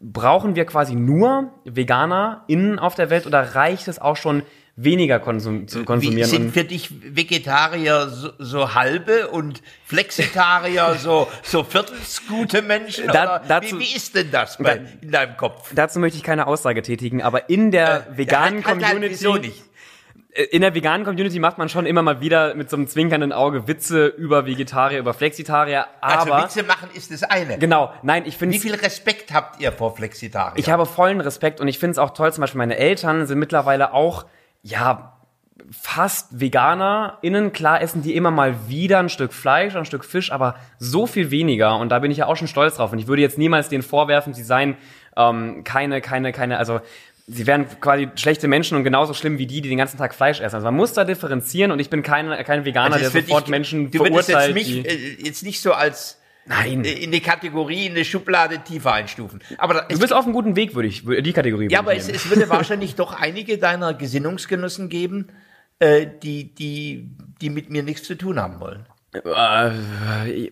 brauchen 0.00 0.56
wir 0.56 0.64
quasi 0.64 0.94
nur 0.94 1.52
Veganer 1.64 2.44
innen 2.46 2.78
auf 2.78 2.94
der 2.94 3.10
Welt 3.10 3.26
oder 3.26 3.54
reicht 3.54 3.88
es 3.88 4.00
auch 4.00 4.16
schon 4.16 4.42
weniger 4.84 5.20
konsum 5.20 5.68
zu 5.68 5.84
konsumieren. 5.84 6.30
Wie 6.30 6.36
sind 6.36 6.52
für 6.52 6.64
dich 6.64 6.90
Vegetarier 7.14 8.08
so, 8.08 8.30
so 8.38 8.74
halbe 8.74 9.28
und 9.28 9.62
Flexitarier 9.84 10.94
so, 10.98 11.28
so 11.42 11.64
viertelsgute 11.64 12.62
Menschen? 12.62 13.06
Da, 13.08 13.38
dazu, 13.40 13.78
wie, 13.78 13.84
wie, 13.84 13.96
ist 13.96 14.14
denn 14.14 14.30
das 14.30 14.58
bei, 14.58 14.78
da, 14.78 14.84
in 15.00 15.10
deinem 15.10 15.36
Kopf? 15.36 15.70
Dazu 15.74 15.98
möchte 15.98 16.18
ich 16.18 16.24
keine 16.24 16.46
Aussage 16.46 16.82
tätigen, 16.82 17.22
aber 17.22 17.50
in 17.50 17.70
der 17.70 18.08
äh, 18.08 18.18
veganen 18.18 18.64
halt, 18.64 18.82
halt, 18.82 18.94
Community. 18.94 19.24
Halt, 19.24 19.42
nicht? 19.42 19.62
Äh, 20.32 20.44
in 20.44 20.62
der 20.62 20.74
veganen 20.74 21.04
Community 21.04 21.38
macht 21.38 21.58
man 21.58 21.68
schon 21.68 21.86
immer 21.86 22.02
mal 22.02 22.20
wieder 22.20 22.54
mit 22.54 22.70
so 22.70 22.76
einem 22.76 22.86
zwinkernden 22.86 23.32
Auge 23.32 23.66
Witze 23.68 24.06
über 24.06 24.46
Vegetarier, 24.46 24.98
über 24.98 25.14
Flexitarier. 25.14 25.86
Also 26.00 26.18
aber 26.18 26.34
also 26.36 26.58
Witze 26.58 26.62
machen 26.62 26.88
ist 26.94 27.10
das 27.12 27.22
eine. 27.22 27.58
Genau, 27.58 27.92
nein, 28.02 28.24
ich 28.26 28.36
finde. 28.36 28.54
Wie 28.54 28.60
viel 28.60 28.74
Respekt 28.74 29.32
habt 29.32 29.60
ihr 29.60 29.72
vor 29.72 29.94
Flexitarier? 29.96 30.58
Ich 30.58 30.70
habe 30.70 30.86
vollen 30.86 31.20
Respekt 31.20 31.60
und 31.60 31.68
ich 31.68 31.78
finde 31.78 31.92
es 31.92 31.98
auch 31.98 32.10
toll. 32.10 32.32
Zum 32.32 32.42
Beispiel 32.42 32.58
meine 32.58 32.76
Eltern 32.76 33.26
sind 33.26 33.38
mittlerweile 33.38 33.92
auch 33.92 34.24
ja, 34.62 35.16
fast 35.70 36.40
VeganerInnen, 36.40 37.52
klar 37.52 37.80
essen 37.80 38.02
die 38.02 38.16
immer 38.16 38.30
mal 38.30 38.68
wieder 38.68 38.98
ein 38.98 39.08
Stück 39.08 39.32
Fleisch, 39.32 39.76
ein 39.76 39.84
Stück 39.84 40.04
Fisch, 40.04 40.32
aber 40.32 40.56
so 40.78 41.06
viel 41.06 41.30
weniger. 41.30 41.76
Und 41.76 41.90
da 41.90 41.98
bin 41.98 42.10
ich 42.10 42.18
ja 42.18 42.26
auch 42.26 42.36
schon 42.36 42.48
stolz 42.48 42.76
drauf. 42.76 42.92
Und 42.92 42.98
ich 42.98 43.06
würde 43.06 43.22
jetzt 43.22 43.38
niemals 43.38 43.68
denen 43.68 43.82
vorwerfen, 43.82 44.34
sie 44.34 44.42
seien 44.42 44.76
ähm, 45.16 45.62
keine, 45.64 46.00
keine, 46.00 46.32
keine, 46.32 46.58
also 46.58 46.80
sie 47.26 47.46
wären 47.46 47.66
quasi 47.80 48.08
schlechte 48.16 48.48
Menschen 48.48 48.76
und 48.76 48.84
genauso 48.84 49.14
schlimm 49.14 49.38
wie 49.38 49.46
die, 49.46 49.60
die 49.60 49.68
den 49.68 49.78
ganzen 49.78 49.98
Tag 49.98 50.14
Fleisch 50.14 50.40
essen. 50.40 50.56
Also 50.56 50.66
man 50.66 50.76
muss 50.76 50.92
da 50.92 51.04
differenzieren 51.04 51.70
und 51.70 51.78
ich 51.78 51.90
bin 51.90 52.02
kein, 52.02 52.28
kein 52.44 52.64
Veganer, 52.64 52.96
also 52.96 53.10
der 53.10 53.22
sofort 53.22 53.44
ich, 53.44 53.50
Menschen 53.50 53.90
du 53.90 54.04
verurteilt. 54.04 54.56
Jetzt 54.56 54.68
mich 54.68 54.86
äh, 54.86 55.16
jetzt 55.22 55.42
nicht 55.42 55.60
so 55.60 55.72
als 55.72 56.19
Nein. 56.50 56.84
in 56.84 57.12
die 57.12 57.20
Kategorie, 57.20 57.86
in 57.86 57.94
die 57.94 58.04
Schublade 58.04 58.58
tiefer 58.58 58.92
einstufen. 58.92 59.40
Aber 59.56 59.86
du 59.88 59.98
bist 59.98 60.12
auf 60.12 60.24
einem 60.24 60.34
guten 60.34 60.56
Weg, 60.56 60.74
würde 60.74 60.88
ich, 60.88 61.04
die 61.04 61.32
Kategorie. 61.32 61.68
Ja, 61.70 61.78
aber 61.78 61.94
es, 61.94 62.08
es 62.08 62.28
würde 62.28 62.48
wahrscheinlich 62.50 62.96
doch 62.96 63.18
einige 63.20 63.56
deiner 63.58 63.94
Gesinnungsgenossen 63.94 64.88
geben, 64.88 65.28
äh, 65.78 66.06
die, 66.22 66.54
die, 66.54 67.08
die 67.40 67.50
mit 67.50 67.70
mir 67.70 67.82
nichts 67.82 68.06
zu 68.06 68.16
tun 68.16 68.40
haben 68.40 68.58
wollen. 68.60 68.84
Äh, 69.12 69.28
also, 69.28 69.78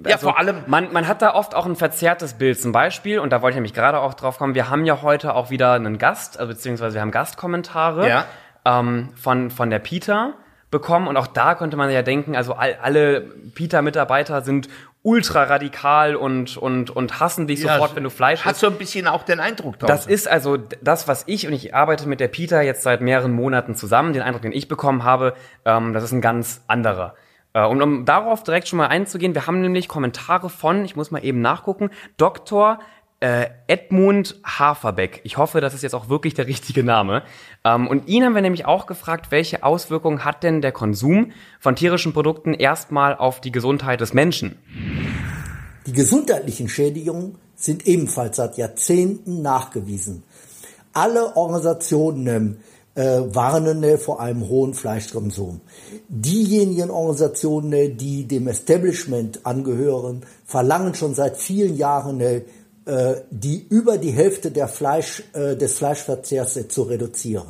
ja, 0.06 0.18
vor 0.18 0.38
allem. 0.38 0.62
Man, 0.66 0.92
man 0.92 1.06
hat 1.06 1.22
da 1.22 1.34
oft 1.34 1.54
auch 1.54 1.66
ein 1.66 1.76
verzerrtes 1.76 2.34
Bild. 2.34 2.60
Zum 2.60 2.72
Beispiel, 2.72 3.18
und 3.18 3.30
da 3.30 3.42
wollte 3.42 3.54
ich 3.54 3.56
nämlich 3.56 3.74
gerade 3.74 4.00
auch 4.00 4.14
drauf 4.14 4.38
kommen, 4.38 4.54
wir 4.54 4.70
haben 4.70 4.84
ja 4.84 5.02
heute 5.02 5.34
auch 5.34 5.50
wieder 5.50 5.72
einen 5.72 5.98
Gast, 5.98 6.38
also 6.38 6.52
beziehungsweise 6.52 6.94
wir 6.94 7.00
haben 7.00 7.10
Gastkommentare 7.10 8.08
ja. 8.08 8.24
ähm, 8.64 9.10
von, 9.14 9.50
von 9.50 9.70
der 9.70 9.78
Peter 9.78 10.34
bekommen. 10.70 11.08
Und 11.08 11.16
auch 11.16 11.26
da 11.26 11.54
könnte 11.54 11.76
man 11.76 11.90
ja 11.90 12.02
denken, 12.02 12.36
also 12.36 12.54
all, 12.54 12.76
alle 12.82 13.20
Peter-Mitarbeiter 13.54 14.42
sind 14.42 14.68
ultra 15.08 15.44
radikal 15.44 16.16
und, 16.16 16.58
und, 16.58 16.90
und 16.90 17.18
hassen 17.18 17.46
dich 17.46 17.62
ja, 17.62 17.72
sofort, 17.72 17.96
wenn 17.96 18.04
du 18.04 18.10
Fleisch 18.10 18.44
Hat 18.44 18.56
so 18.56 18.66
ein 18.66 18.74
bisschen 18.74 19.08
auch 19.08 19.22
den 19.22 19.40
Eindruck 19.40 19.78
drauf. 19.78 19.88
Das 19.88 20.06
ist 20.06 20.28
also 20.28 20.58
das, 20.82 21.08
was 21.08 21.24
ich, 21.26 21.46
und 21.46 21.54
ich 21.54 21.74
arbeite 21.74 22.06
mit 22.06 22.20
der 22.20 22.28
Peter 22.28 22.60
jetzt 22.60 22.82
seit 22.82 23.00
mehreren 23.00 23.32
Monaten 23.32 23.74
zusammen, 23.74 24.12
den 24.12 24.20
Eindruck, 24.20 24.42
den 24.42 24.52
ich 24.52 24.68
bekommen 24.68 25.04
habe, 25.04 25.32
ähm, 25.64 25.94
das 25.94 26.04
ist 26.04 26.12
ein 26.12 26.20
ganz 26.20 26.62
anderer. 26.66 27.14
Äh, 27.54 27.66
und 27.66 27.80
um 27.80 28.04
darauf 28.04 28.42
direkt 28.42 28.68
schon 28.68 28.76
mal 28.76 28.88
einzugehen, 28.88 29.34
wir 29.34 29.46
haben 29.46 29.62
nämlich 29.62 29.88
Kommentare 29.88 30.50
von, 30.50 30.84
ich 30.84 30.94
muss 30.94 31.10
mal 31.10 31.24
eben 31.24 31.40
nachgucken, 31.40 31.88
Dr 32.18 32.78
äh, 33.20 33.46
Edmund 33.66 34.36
Haferbeck. 34.44 35.20
Ich 35.24 35.36
hoffe, 35.36 35.60
das 35.60 35.74
ist 35.74 35.82
jetzt 35.82 35.94
auch 35.94 36.08
wirklich 36.08 36.34
der 36.34 36.46
richtige 36.46 36.84
Name. 36.84 37.22
Ähm, 37.64 37.88
und 37.88 38.06
ihn 38.08 38.24
haben 38.24 38.34
wir 38.34 38.42
nämlich 38.42 38.66
auch 38.66 38.86
gefragt, 38.86 39.30
welche 39.30 39.64
Auswirkungen 39.64 40.24
hat 40.24 40.42
denn 40.44 40.62
der 40.62 40.72
Konsum 40.72 41.32
von 41.58 41.74
tierischen 41.74 42.12
Produkten 42.12 42.54
erstmal 42.54 43.16
auf 43.16 43.40
die 43.40 43.50
Gesundheit 43.50 44.00
des 44.00 44.14
Menschen? 44.14 44.56
Die 45.86 45.92
gesundheitlichen 45.92 46.68
Schädigungen 46.68 47.38
sind 47.56 47.86
ebenfalls 47.86 48.36
seit 48.36 48.56
Jahrzehnten 48.56 49.42
nachgewiesen. 49.42 50.22
Alle 50.92 51.36
Organisationen 51.36 52.58
äh, 52.94 53.20
warnen 53.34 53.98
vor 53.98 54.20
einem 54.20 54.48
hohen 54.48 54.74
Fleischkonsum. 54.74 55.60
Diejenigen 56.08 56.90
Organisationen, 56.90 57.96
die 57.96 58.26
dem 58.26 58.48
Establishment 58.48 59.46
angehören, 59.46 60.24
verlangen 60.44 60.94
schon 60.94 61.14
seit 61.14 61.36
vielen 61.36 61.76
Jahren 61.76 62.20
äh, 62.20 62.42
die 63.30 63.66
über 63.68 63.98
die 63.98 64.12
Hälfte 64.12 64.50
Fleisch, 64.68 65.22
äh, 65.32 65.56
des 65.56 65.74
Fleischverzehrs 65.74 66.58
zu 66.68 66.82
reduzieren. 66.82 67.46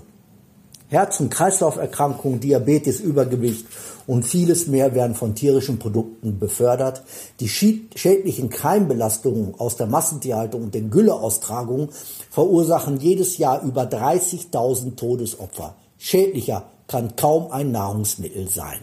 Herz- 0.88 1.20
und 1.20 1.30
Kreislauferkrankungen, 1.30 2.40
Diabetes, 2.40 3.00
Übergewicht 3.00 3.66
und 4.06 4.24
vieles 4.24 4.66
mehr 4.68 4.94
werden 4.94 5.14
von 5.14 5.34
tierischen 5.34 5.78
Produkten 5.78 6.38
befördert. 6.38 7.02
Die 7.40 7.48
schädlichen 7.48 8.48
Keimbelastungen 8.48 9.54
aus 9.58 9.76
der 9.76 9.86
Massentierhaltung 9.86 10.64
und 10.64 10.74
den 10.74 10.90
Gülleaustragungen 10.90 11.90
verursachen 12.30 12.98
jedes 12.98 13.36
Jahr 13.36 13.62
über 13.62 13.82
30.000 13.82 14.96
Todesopfer. 14.96 15.74
Schädlicher 15.98 16.64
kann 16.86 17.16
kaum 17.16 17.52
ein 17.52 17.70
Nahrungsmittel 17.70 18.48
sein. 18.48 18.80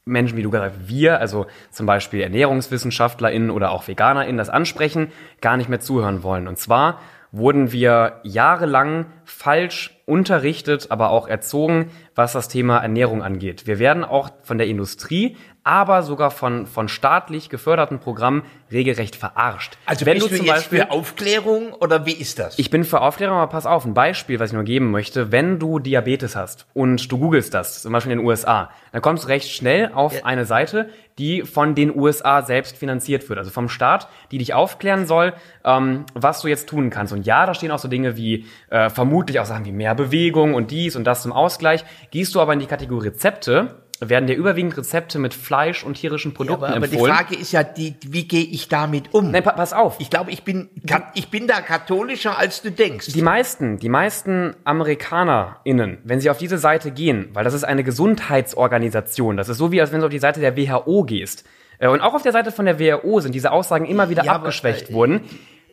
Menschen, 0.08 0.36
wie 0.36 0.42
du 0.42 0.50
gesagt 0.50 0.74
wir, 0.86 1.20
also 1.20 1.46
zum 1.70 1.86
Beispiel 1.86 2.20
ErnährungswissenschaftlerInnen 2.22 3.50
oder 3.50 3.70
auch 3.70 3.86
VeganerInnen 3.86 4.38
das 4.38 4.50
ansprechen, 4.50 5.12
gar 5.40 5.56
nicht 5.56 5.68
mehr 5.68 5.80
zuhören 5.80 6.22
wollen. 6.22 6.48
Und 6.48 6.58
zwar 6.58 7.00
wurden 7.30 7.72
wir 7.72 8.20
jahrelang 8.22 9.06
falsch 9.24 10.00
unterrichtet, 10.06 10.90
aber 10.90 11.10
auch 11.10 11.28
erzogen, 11.28 11.90
was 12.14 12.32
das 12.32 12.48
Thema 12.48 12.78
Ernährung 12.78 13.22
angeht. 13.22 13.66
Wir 13.66 13.78
werden 13.78 14.04
auch 14.04 14.30
von 14.42 14.58
der 14.58 14.66
Industrie, 14.66 15.36
aber 15.68 16.02
sogar 16.02 16.30
von, 16.30 16.66
von 16.66 16.88
staatlich 16.88 17.50
geförderten 17.50 17.98
Programmen 17.98 18.42
regelrecht 18.72 19.16
verarscht. 19.16 19.76
Also 19.84 20.06
Wenn 20.06 20.14
bist 20.14 20.30
du 20.30 20.37
zum 20.37 20.46
jetzt 20.46 20.54
Beispiel 20.54 20.78
für 20.78 20.90
Aufklärung 20.90 21.75
oder 21.75 22.06
wie 22.06 22.12
ist 22.12 22.38
das? 22.38 22.58
ich 22.58 22.70
bin 22.70 22.84
für 22.84 23.02
Aufklärung, 23.02 23.37
aber 23.37 23.50
pass 23.50 23.66
auf, 23.66 23.84
ein 23.84 23.92
Beispiel, 23.92 24.40
was 24.40 24.48
ich 24.48 24.54
nur 24.54 24.64
geben 24.64 24.90
möchte. 24.90 25.30
Wenn 25.30 25.58
du 25.58 25.78
Diabetes 25.78 26.37
hast 26.37 26.66
und 26.72 27.12
du 27.12 27.18
googelst 27.18 27.52
das, 27.52 27.82
zum 27.82 27.92
Beispiel 27.92 28.12
in 28.12 28.18
den 28.18 28.26
USA, 28.26 28.70
dann 28.92 29.02
kommst 29.02 29.25
du 29.25 29.28
recht 29.28 29.50
schnell 29.50 29.90
auf 29.92 30.25
eine 30.25 30.46
Seite, 30.46 30.88
die 31.18 31.42
von 31.42 31.75
den 31.75 31.94
USA 31.94 32.40
selbst 32.40 32.78
finanziert 32.78 33.28
wird, 33.28 33.38
also 33.38 33.50
vom 33.50 33.68
Staat, 33.68 34.08
die 34.30 34.38
dich 34.38 34.54
aufklären 34.54 35.06
soll, 35.06 35.34
ähm, 35.64 36.06
was 36.14 36.40
du 36.40 36.48
jetzt 36.48 36.66
tun 36.68 36.88
kannst. 36.88 37.12
Und 37.12 37.26
ja, 37.26 37.44
da 37.44 37.52
stehen 37.52 37.72
auch 37.72 37.78
so 37.78 37.88
Dinge 37.88 38.16
wie 38.16 38.46
äh, 38.70 38.88
vermutlich 38.88 39.38
auch 39.38 39.44
Sachen 39.44 39.66
wie 39.66 39.72
mehr 39.72 39.94
Bewegung 39.94 40.54
und 40.54 40.70
dies 40.70 40.96
und 40.96 41.04
das 41.04 41.22
zum 41.22 41.32
Ausgleich. 41.32 41.84
Gehst 42.10 42.34
du 42.34 42.40
aber 42.40 42.54
in 42.54 42.60
die 42.60 42.66
Kategorie 42.66 43.08
Rezepte, 43.08 43.82
werden 44.00 44.26
dir 44.26 44.37
überwiegend 44.37 44.76
Rezepte 44.76 45.19
mit 45.19 45.35
Fleisch 45.35 45.85
und 45.85 45.95
tierischen 45.95 46.35
Produkten 46.35 46.64
aber, 46.64 46.76
aber 46.76 46.87
die 46.87 46.95
empfohlen. 46.95 47.14
Frage 47.14 47.35
ist 47.35 47.52
ja, 47.52 47.64
die, 47.64 47.97
wie 48.07 48.28
gehe 48.28 48.45
ich 48.45 48.69
damit 48.69 49.12
um? 49.14 49.31
Nein, 49.31 49.43
pa 49.43 49.52
pass 49.52 49.73
auf. 49.73 49.97
ich 49.99 50.11
glaube, 50.11 50.31
ich 50.31 50.45
bin, 50.45 50.69
ich 51.14 51.28
bin 51.31 51.47
da 51.47 51.61
katholischer, 51.61 52.38
als 52.38 52.62
du 52.62 52.71
denkst. 52.71 53.07
Die 53.12 53.23
meisten, 53.23 53.78
die 53.78 53.88
meisten 53.88 54.55
AmerikanerInnen, 54.64 55.99
wenn 56.05 56.21
sie 56.21 56.31
auf 56.31 56.38
diese 56.38 56.59
Seite 56.59 56.90
gehen, 56.90 57.31
weil 57.33 57.45
das 57.45 57.55
ist 57.55 57.64
eine 57.64 57.83
Gesundheitsorganisation, 57.85 59.37
das 59.37 59.49
ist 59.49 59.59
so 59.59 59.73
wie, 59.73 59.81
als 59.81 59.93
wenn 59.93 60.00
du 60.00 60.07
auf 60.07 60.12
die 60.12 60.19
Seite 60.19 60.40
der 60.40 60.57
WHO 60.57 61.05
gehst. 61.05 61.45
Äh, 61.78 61.88
Und 61.88 62.00
auch 62.00 62.14
auf 62.14 62.23
der 62.23 62.33
Seite 62.33 62.52
von 62.52 62.67
der 62.67 62.78
WHO 62.78 63.21
sind 63.21 63.35
diese 63.35 63.52
Aussagen 63.52 63.85
immer 63.87 64.11
wieder 64.11 64.25
Ja, 64.25 64.33
aber, 64.33 64.45
abgeschwächt 64.47 64.90
äh, 64.90 64.95
worden. 64.95 65.21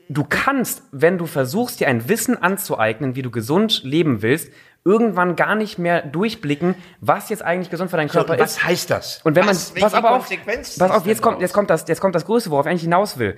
Du 0.08 0.24
kannst, 0.24 0.84
wenn 0.92 1.18
du 1.18 1.26
versuchst, 1.26 1.80
dir 1.80 1.88
ein 1.88 2.08
Wissen 2.08 2.38
anzueignen, 2.42 3.16
wie 3.16 3.24
du 3.24 3.32
gesund 3.32 3.82
leben 3.84 4.22
willst, 4.22 4.52
irgendwann 4.86 5.36
gar 5.36 5.56
nicht 5.56 5.80
mehr 5.80 6.04
durchblicken, 6.04 6.76
was 7.02 7.30
jetzt 7.30 7.44
eigentlich 7.44 7.72
gesund 7.72 7.90
für 7.90 7.98
deinen 7.98 8.08
so, 8.08 8.20
Körper 8.20 8.40
was 8.40 8.52
ist. 8.52 8.64
heißt 8.64 8.92
das? 8.92 9.20
Und 9.24 9.36
wenn 9.36 9.46
man, 9.46 9.56
was, 9.56 9.72
pass 9.72 9.82
welche 9.82 9.98
aber 9.98 10.12
auf, 10.12 10.28
Konsequenzen 10.28 10.80
pass 10.80 10.92
auf, 10.92 11.08
jetzt 11.08 11.22
kommt, 11.22 11.34
daraus? 11.34 11.42
jetzt 11.42 11.54
kommt 11.54 11.70
das, 11.72 11.88
jetzt 11.88 12.00
kommt 12.00 12.16
das 12.16 12.26
Größte, 12.26 12.52
worauf 12.52 12.68
ich 12.68 12.70
eigentlich 12.70 12.84
hinaus 12.84 13.18
will. 13.18 13.38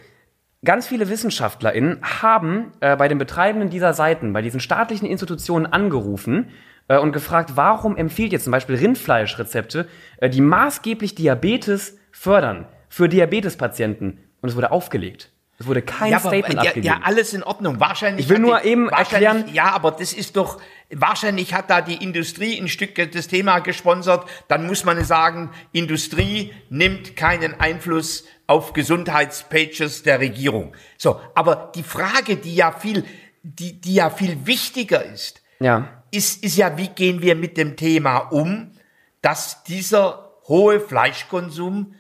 Ganz 0.65 0.87
viele 0.87 1.07
WissenschaftlerInnen 1.07 2.01
haben 2.21 2.73
äh, 2.81 2.97
bei 2.97 3.07
den 3.07 3.17
Betreibenden 3.17 3.69
dieser 3.69 3.93
Seiten, 3.93 4.33
bei 4.33 4.41
diesen 4.41 4.59
staatlichen 4.59 5.05
Institutionen 5.05 5.65
angerufen 5.65 6.49
äh, 6.89 6.97
und 6.97 7.13
gefragt, 7.13 7.51
warum 7.55 7.95
empfiehlt 7.95 8.33
ihr 8.33 8.39
zum 8.39 8.51
Beispiel 8.51 8.75
Rindfleischrezepte, 8.75 9.87
äh, 10.17 10.29
die 10.29 10.41
maßgeblich 10.41 11.15
Diabetes 11.15 11.97
fördern 12.11 12.67
für 12.89 13.07
Diabetespatienten? 13.07 14.19
Und 14.41 14.49
es 14.49 14.55
wurde 14.55 14.71
aufgelegt. 14.71 15.31
Es 15.59 15.65
wurde 15.65 15.81
kein 15.81 16.11
ja, 16.11 16.17
aber, 16.17 16.29
Statement 16.29 16.53
ja, 16.63 16.69
abgegeben. 16.69 16.85
ja, 16.85 16.99
alles 17.03 17.33
in 17.33 17.41
Ordnung. 17.43 17.79
Wahrscheinlich. 17.79 18.25
Ich 18.25 18.29
will 18.29 18.37
nur 18.39 18.59
die- 18.59 18.67
eben 18.69 18.89
erklären- 18.89 19.45
Ja, 19.53 19.71
aber 19.73 19.89
das 19.91 20.13
ist 20.13 20.35
doch, 20.37 20.61
wahrscheinlich 20.91 21.53
hat 21.55 21.69
da 21.71 21.81
die 21.81 21.95
Industrie 22.03 22.59
ein 22.59 22.67
Stück 22.67 22.93
das 23.11 23.27
Thema 23.27 23.59
gesponsert. 23.59 24.27
Dann 24.49 24.67
muss 24.67 24.83
man 24.85 25.03
sagen, 25.03 25.49
Industrie 25.71 26.53
nimmt 26.69 27.15
keinen 27.15 27.59
Einfluss 27.59 28.25
auf 28.45 28.73
Gesundheitspages 28.73 30.03
der 30.03 30.19
Regierung. 30.19 30.75
So. 30.97 31.19
Aber 31.33 31.71
die 31.75 31.83
Frage, 31.83 32.35
die 32.37 32.55
ja 32.55 32.71
viel, 32.71 33.03
die, 33.41 33.81
die 33.81 33.95
ja 33.95 34.09
viel 34.11 34.45
wichtiger 34.45 35.03
ist, 35.03 35.41
ja. 35.59 35.87
ist, 36.11 36.43
ist 36.43 36.55
ja, 36.57 36.77
wie 36.77 36.87
gehen 36.89 37.21
wir 37.23 37.35
mit 37.35 37.57
dem 37.57 37.75
Thema 37.75 38.17
um, 38.17 38.71
dass 39.23 39.63
dieser 39.63 40.29
hohe 40.47 40.79
Fleischkonsum 40.79 41.95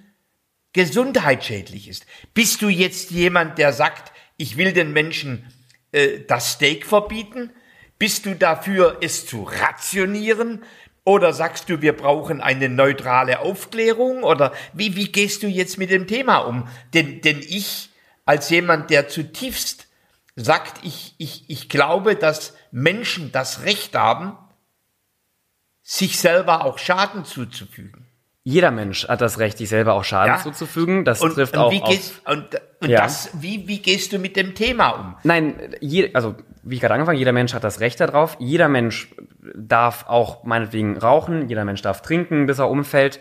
gesundheitsschädlich 0.73 1.87
ist. 1.87 2.05
Bist 2.33 2.61
du 2.61 2.69
jetzt 2.69 3.11
jemand, 3.11 3.57
der 3.57 3.73
sagt, 3.73 4.11
ich 4.37 4.57
will 4.57 4.73
den 4.73 4.93
Menschen 4.93 5.51
äh, 5.91 6.19
das 6.27 6.53
Steak 6.53 6.85
verbieten? 6.85 7.51
Bist 7.99 8.25
du 8.25 8.35
dafür, 8.35 8.97
es 9.01 9.25
zu 9.25 9.43
rationieren? 9.43 10.63
Oder 11.03 11.33
sagst 11.33 11.69
du, 11.69 11.81
wir 11.81 11.95
brauchen 11.95 12.41
eine 12.41 12.69
neutrale 12.69 13.39
Aufklärung? 13.39 14.23
Oder 14.23 14.53
wie, 14.73 14.95
wie 14.95 15.11
gehst 15.11 15.41
du 15.41 15.47
jetzt 15.47 15.77
mit 15.77 15.89
dem 15.89 16.05
Thema 16.05 16.39
um? 16.39 16.67
Denn, 16.93 17.21
denn 17.21 17.39
ich, 17.39 17.89
als 18.25 18.49
jemand, 18.49 18.89
der 18.89 19.07
zutiefst 19.07 19.87
sagt, 20.35 20.85
ich, 20.85 21.15
ich, 21.17 21.49
ich 21.49 21.69
glaube, 21.69 22.15
dass 22.15 22.55
Menschen 22.71 23.31
das 23.31 23.63
Recht 23.63 23.95
haben, 23.95 24.37
sich 25.81 26.19
selber 26.19 26.65
auch 26.65 26.77
Schaden 26.77 27.23
zuzufügen. 27.23 28.06
Jeder 28.49 28.71
Mensch 28.71 29.05
hat 29.09 29.19
das 29.19 29.39
Recht, 29.39 29.57
sich 29.57 29.67
selber 29.67 29.93
auch 29.95 30.05
Schaden 30.05 30.35
Ja. 30.35 30.39
zuzufügen. 30.41 31.03
Das 31.03 31.19
Und, 31.19 31.33
trifft 31.33 31.57
und, 31.57 31.63
auch 31.63 31.69
wie, 31.73 31.81
auf 31.81 31.89
gehst, 31.89 32.21
und, 32.25 32.45
und 32.79 32.89
Ja. 32.89 33.01
das, 33.01 33.29
wie, 33.41 33.67
wie 33.67 33.79
gehst 33.79 34.13
du 34.13 34.19
mit 34.19 34.37
dem 34.37 34.55
Thema 34.55 34.91
um? 34.91 35.15
Nein, 35.23 35.55
je, 35.81 36.13
also 36.13 36.33
wie 36.63 36.75
ich 36.75 36.79
gerade 36.79 36.93
angefangen, 36.93 37.17
jeder 37.17 37.33
Mensch 37.33 37.53
hat 37.53 37.65
das 37.65 37.81
Recht 37.81 37.99
darauf. 37.99 38.37
Jeder 38.39 38.69
Mensch 38.69 39.09
darf 39.53 40.05
auch 40.07 40.45
meinetwegen 40.45 40.97
rauchen, 40.97 41.49
jeder 41.49 41.65
Mensch 41.65 41.81
darf 41.81 42.01
trinken, 42.01 42.45
bis 42.45 42.57
er 42.59 42.69
umfällt. 42.69 43.19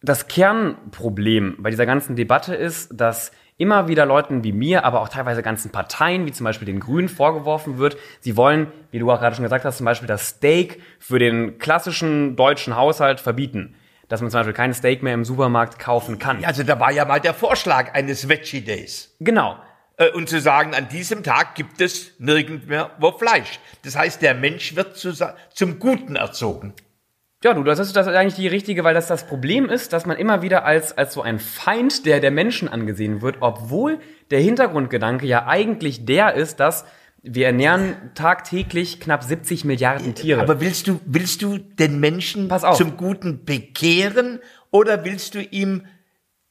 Das 0.00 0.28
Kernproblem 0.28 1.56
bei 1.58 1.68
dieser 1.68 1.84
ganzen 1.84 2.16
Debatte 2.16 2.54
ist, 2.54 2.88
dass 2.98 3.32
immer 3.58 3.86
wieder 3.86 4.06
Leuten 4.06 4.44
wie 4.44 4.52
mir, 4.52 4.86
aber 4.86 5.02
auch 5.02 5.10
teilweise 5.10 5.42
ganzen 5.42 5.72
Parteien, 5.72 6.24
wie 6.24 6.32
zum 6.32 6.44
Beispiel 6.44 6.64
den 6.64 6.80
Grünen, 6.80 7.10
vorgeworfen 7.10 7.76
wird, 7.76 7.98
sie 8.20 8.34
wollen, 8.38 8.68
wie 8.90 8.98
du 8.98 9.10
auch 9.12 9.20
gerade 9.20 9.36
schon 9.36 9.42
gesagt 9.44 9.66
hast, 9.66 9.76
zum 9.76 9.84
Beispiel 9.84 10.08
das 10.08 10.26
Steak 10.28 10.80
für 10.98 11.18
den 11.18 11.58
klassischen 11.58 12.34
deutschen 12.34 12.76
Haushalt 12.76 13.20
verbieten. 13.20 13.74
Dass 14.08 14.20
man 14.20 14.30
zum 14.30 14.40
Beispiel 14.40 14.54
kein 14.54 14.74
Steak 14.74 15.02
mehr 15.02 15.14
im 15.14 15.24
Supermarkt 15.24 15.78
kaufen 15.78 16.18
kann. 16.18 16.44
Also 16.44 16.62
da 16.62 16.78
war 16.78 16.92
ja 16.92 17.04
mal 17.04 17.20
der 17.20 17.34
Vorschlag 17.34 17.94
eines 17.94 18.28
Veggie 18.28 18.60
Days. 18.60 19.14
Genau. 19.20 19.56
Äh, 19.96 20.10
Und 20.10 20.28
zu 20.28 20.40
sagen, 20.40 20.74
an 20.74 20.88
diesem 20.88 21.22
Tag 21.22 21.54
gibt 21.54 21.80
es 21.80 22.12
nirgend 22.18 22.68
mehr 22.68 22.90
wo 22.98 23.12
Fleisch. 23.12 23.60
Das 23.84 23.96
heißt, 23.96 24.22
der 24.22 24.34
Mensch 24.34 24.76
wird 24.76 24.96
zu, 24.96 25.12
zum 25.52 25.78
Guten 25.78 26.16
erzogen. 26.16 26.74
Ja, 27.44 27.52
du, 27.52 27.62
das 27.62 27.78
ist, 27.78 27.94
das 27.94 28.06
ist 28.06 28.14
eigentlich 28.14 28.36
die 28.36 28.48
richtige, 28.48 28.84
weil 28.84 28.94
das 28.94 29.06
das 29.06 29.26
Problem 29.26 29.68
ist, 29.68 29.92
dass 29.92 30.06
man 30.06 30.16
immer 30.16 30.40
wieder 30.40 30.64
als, 30.64 30.96
als 30.96 31.12
so 31.12 31.20
ein 31.20 31.38
Feind 31.38 32.06
der, 32.06 32.20
der 32.20 32.30
Menschen 32.30 32.70
angesehen 32.70 33.20
wird, 33.20 33.36
obwohl 33.40 34.00
der 34.30 34.40
Hintergrundgedanke 34.40 35.26
ja 35.26 35.46
eigentlich 35.46 36.06
der 36.06 36.32
ist, 36.34 36.58
dass 36.58 36.86
wir 37.26 37.46
ernähren 37.46 37.96
tagtäglich 38.14 39.00
knapp 39.00 39.24
70 39.24 39.64
Milliarden 39.64 40.14
Tiere. 40.14 40.42
Aber 40.42 40.60
willst 40.60 40.86
du, 40.86 41.00
willst 41.06 41.40
du 41.40 41.56
den 41.56 41.98
Menschen 41.98 42.48
Pass 42.48 42.64
auf. 42.64 42.76
zum 42.76 42.98
Guten 42.98 43.44
bekehren 43.44 44.40
oder 44.70 45.04
willst 45.04 45.34
du 45.34 45.40
ihm 45.40 45.86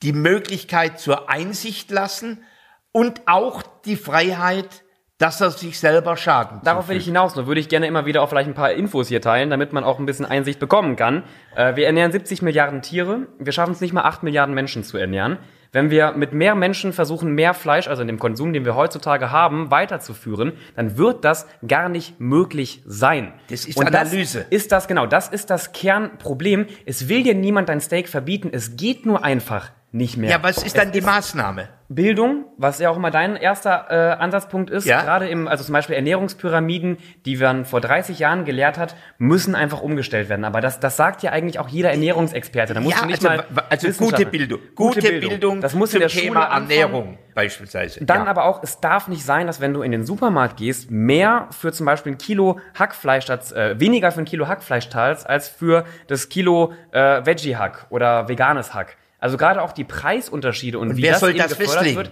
die 0.02 0.14
Möglichkeit 0.14 1.00
zur 1.00 1.30
Einsicht 1.30 1.92
lassen 1.92 2.44
und 2.92 3.22
auch 3.28 3.62
die 3.86 3.96
Freiheit, 3.96 4.84
dass 5.20 5.40
er 5.42 5.52
sich 5.52 5.80
selber 5.80 6.18
Schaden 6.18 6.60
Darauf 6.64 6.90
will 6.90 6.98
ich 6.98 7.06
hinaus. 7.06 7.36
Nur 7.36 7.46
würde 7.46 7.62
ich 7.62 7.70
gerne 7.70 7.86
immer 7.86 8.06
wieder 8.08 8.24
auch 8.24 8.30
vielleicht 8.30 8.50
ein 8.50 8.56
paar 8.56 8.74
Infos 8.74 9.08
hier 9.08 9.22
teilen, 9.22 9.52
damit 9.52 9.74
man 9.74 9.84
auch 9.84 10.00
ein 10.00 10.08
bisschen 10.08 10.26
Einsicht 10.26 10.60
bekommen 10.60 10.96
kann. 10.96 11.24
Äh, 11.56 11.76
wir 11.76 11.86
ernähren 11.86 12.12
70 12.12 12.42
Milliarden 12.42 12.82
Tiere. 12.82 13.28
Wir 13.38 13.54
schaffen 13.54 13.74
es 13.74 13.80
nicht 13.80 13.94
mal 13.94 14.04
8 14.04 14.24
Milliarden 14.24 14.56
Menschen 14.56 14.84
zu 14.84 14.98
ernähren. 14.98 15.38
Wenn 15.74 15.90
wir 15.90 16.12
mit 16.12 16.34
mehr 16.34 16.54
Menschen 16.54 16.94
versuchen, 16.94 17.34
mehr 17.34 17.56
Fleisch, 17.56 17.88
also 17.88 18.04
in 18.04 18.08
dem 18.08 18.20
Konsum, 18.20 18.54
den 18.54 18.64
wir 18.64 18.76
heutzutage 18.76 19.32
haben, 19.32 19.72
weiterzuführen, 19.72 20.54
dann 20.76 20.98
wird 20.98 21.26
das 21.26 21.48
gar 21.68 21.90
nicht 21.90 22.20
möglich 22.20 22.84
sein. 22.86 23.34
Das 23.50 23.66
ist 23.66 23.78
Und 23.78 23.88
Analyse. 23.88 24.42
Das 24.42 24.48
ist 24.50 24.72
das, 24.72 24.88
genau, 24.88 25.08
das 25.08 25.30
ist 25.30 25.50
das 25.50 25.74
Kernproblem. 25.74 26.68
Es 26.86 27.10
will 27.10 27.24
dir 27.24 27.34
niemand 27.34 27.70
dein 27.70 27.82
Steak 27.82 28.08
verbieten. 28.08 28.50
Es 28.52 28.78
geht 28.78 29.08
nur 29.08 29.26
einfach 29.26 29.72
nicht 29.94 30.18
mehr. 30.18 30.32
Ja, 30.32 30.44
was 30.44 30.64
ist 30.64 30.76
dann 30.76 30.92
die 30.92 31.02
Maßnahme? 31.02 31.70
Bildung, 31.88 32.46
was 32.58 32.80
ja 32.80 32.90
auch 32.90 32.98
immer 32.98 33.12
dein 33.12 33.36
erster 33.36 33.86
äh, 33.90 34.14
Ansatzpunkt 34.20 34.72
ist, 34.72 34.86
Ja. 34.86 35.04
gerade 35.04 35.30
im, 35.30 35.48
also 35.48 35.64
zum 35.64 35.74
Beispiel 35.74 35.96
Ernährungspyramiden, 35.96 36.98
die 37.26 37.38
man 37.38 37.64
vor 37.66 37.80
30 37.80 38.18
Jahren 38.18 38.44
gelehrt 38.44 38.80
hat, 38.80 38.96
müssen 39.20 39.54
einfach 39.54 39.82
umgestellt 39.82 40.30
werden. 40.30 40.46
Aber 40.46 40.62
das, 40.62 40.80
das 40.80 40.98
sagt 40.98 41.22
ja 41.22 41.32
eigentlich 41.32 41.60
auch 41.60 41.68
jeder 41.68 41.92
Ernährungsexperte. 41.92 42.74
Da 42.74 42.80
musst 42.82 42.96
ja, 42.96 43.04
du 43.04 43.08
nicht 43.08 43.24
also, 43.24 43.44
mal 43.54 43.64
also 43.70 43.92
gute 43.92 44.26
Bildung. 44.26 44.60
Gute, 44.74 45.02
Bildung, 45.02 45.62
Das 45.62 45.76
muss 45.76 45.92
zum 45.92 46.02
in 46.02 46.08
der 46.08 46.10
Thema 46.10 46.26
Schule 46.26 46.40
anfangen. 46.50 46.72
Ernährung 46.72 47.18
beispielsweise. 47.36 48.04
Dann 48.04 48.24
ja. 48.24 48.26
aber 48.26 48.46
auch, 48.46 48.64
es 48.64 48.80
darf 48.80 49.08
nicht 49.08 49.24
sein, 49.24 49.46
dass 49.46 49.62
wenn 49.62 49.76
du 49.76 49.84
in 49.84 49.92
den 49.92 50.08
Supermarkt 50.08 50.58
gehst, 50.58 50.90
mehr 50.90 51.50
für 51.52 51.72
zum 51.72 51.86
Beispiel 51.86 52.14
ein 52.14 52.18
Kilo 52.18 52.60
Hackfleisch, 52.74 53.30
äh, 53.30 53.80
weniger 53.80 54.12
für 54.12 54.22
ein 54.22 54.26
Kilo 54.26 54.48
Hackfleisch 54.48 54.90
zahlst, 54.90 55.30
als 55.30 55.50
für 55.50 55.86
das 56.08 56.30
Kilo 56.30 56.74
äh, 56.92 57.24
Veggie-Hack 57.24 57.88
oder 57.92 58.28
veganes 58.28 58.74
Hack. 58.74 58.98
Also 59.24 59.38
gerade 59.38 59.62
auch 59.62 59.72
die 59.72 59.86
Preisunterschiede 59.86 60.78
und, 60.78 60.90
Und 60.90 60.98
wie 60.98 61.04
wer 61.04 61.12
das 61.12 61.22
soll 61.22 61.30
eben 61.30 61.40
das 61.40 61.58
gefördert 61.58 61.74
festlegen? 61.76 61.96
wird. 61.96 62.12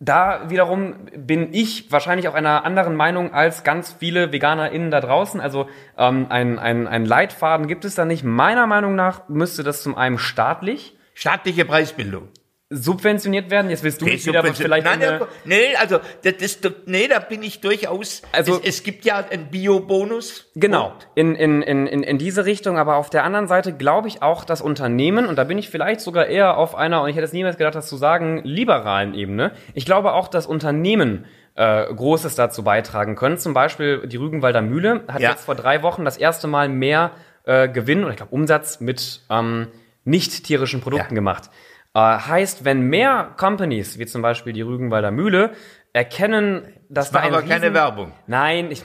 Da 0.00 0.50
wiederum 0.50 1.06
bin 1.16 1.54
ich 1.54 1.92
wahrscheinlich 1.92 2.26
auch 2.26 2.34
einer 2.34 2.64
anderen 2.64 2.96
Meinung 2.96 3.32
als 3.32 3.62
ganz 3.62 3.94
viele 3.96 4.32
VeganerInnen 4.32 4.90
da 4.90 5.00
draußen. 5.00 5.40
Also 5.40 5.68
ähm, 5.96 6.26
ein, 6.30 6.58
ein, 6.58 6.88
ein 6.88 7.04
Leitfaden 7.04 7.68
gibt 7.68 7.84
es 7.84 7.94
da 7.94 8.04
nicht. 8.04 8.24
Meiner 8.24 8.66
Meinung 8.66 8.96
nach 8.96 9.28
müsste 9.28 9.62
das 9.62 9.82
zum 9.82 9.96
einen 9.96 10.18
staatlich 10.18 10.96
Staatliche 11.14 11.64
Preisbildung. 11.64 12.28
Subventioniert 12.70 13.50
werden. 13.50 13.70
Jetzt 13.70 13.82
willst 13.82 14.00
du 14.00 14.04
mich 14.04 14.26
wieder 14.26 14.40
aber 14.40 14.52
vielleicht 14.52 14.84
Nein, 14.84 15.00
in 15.00 15.08
eine- 15.08 15.26
nee, 15.44 15.74
also 15.80 16.00
das, 16.22 16.60
das, 16.60 16.72
nee, 16.86 17.08
da 17.08 17.18
bin 17.18 17.42
ich 17.42 17.60
durchaus. 17.60 18.22
Also- 18.32 18.60
es, 18.62 18.76
es 18.78 18.82
gibt 18.82 19.04
ja 19.06 19.24
einen 19.30 19.46
Biobonus. 19.50 20.50
Genau, 20.54 20.92
in, 21.14 21.34
in, 21.34 21.62
in, 21.62 21.86
in, 21.86 22.02
in 22.02 22.18
diese 22.18 22.44
Richtung, 22.44 22.76
aber 22.76 22.96
auf 22.96 23.08
der 23.08 23.24
anderen 23.24 23.48
Seite 23.48 23.72
glaube 23.72 24.08
ich 24.08 24.22
auch, 24.22 24.44
dass 24.44 24.60
Unternehmen, 24.60 25.26
und 25.26 25.36
da 25.36 25.44
bin 25.44 25.56
ich 25.56 25.70
vielleicht 25.70 26.00
sogar 26.00 26.26
eher 26.26 26.58
auf 26.58 26.74
einer, 26.74 27.02
und 27.02 27.08
ich 27.08 27.16
hätte 27.16 27.24
es 27.24 27.32
niemals 27.32 27.56
gedacht, 27.56 27.74
das 27.74 27.88
zu 27.88 27.96
sagen, 27.96 28.42
liberalen 28.44 29.14
Ebene, 29.14 29.52
ich 29.72 29.86
glaube 29.86 30.12
auch, 30.12 30.28
dass 30.28 30.46
Unternehmen 30.46 31.24
äh, 31.54 31.92
Großes 31.92 32.34
dazu 32.34 32.62
beitragen 32.62 33.16
können. 33.16 33.38
Zum 33.38 33.54
Beispiel 33.54 34.06
die 34.06 34.16
Rügenwalder 34.16 34.60
Mühle 34.62 35.04
hat 35.08 35.20
Ja. 35.20 35.30
jetzt 35.30 35.44
vor 35.44 35.54
drei 35.56 35.82
Wochen 35.82 36.04
das 36.04 36.16
erste 36.16 36.46
Mal 36.46 36.68
mehr 36.68 37.12
äh, 37.44 37.68
Gewinn 37.68 38.02
oder 38.02 38.10
ich 38.10 38.16
glaube 38.18 38.32
Umsatz 38.32 38.78
mit 38.80 39.22
ähm, 39.30 39.66
nicht 40.04 40.44
tierischen 40.44 40.80
Produkten 40.80 41.08
Ja. 41.08 41.14
gemacht. 41.14 41.50
Äh, 41.98 42.18
heißt, 42.18 42.64
wenn 42.64 42.82
mehr 42.82 43.34
Companies, 43.36 43.98
wie 43.98 44.06
zum 44.06 44.22
Beispiel 44.22 44.52
die 44.52 44.62
Rügenwalder 44.62 45.10
Mühle, 45.10 45.52
erkennen, 45.92 46.62
dass 46.88 47.12
war 47.12 47.22
da 47.22 47.26
ein 47.26 47.34
aber 47.34 47.42
keine 47.42 47.62
Riesen- 47.62 47.74
Werbung. 47.74 48.12
Nein, 48.28 48.70
ich, 48.70 48.84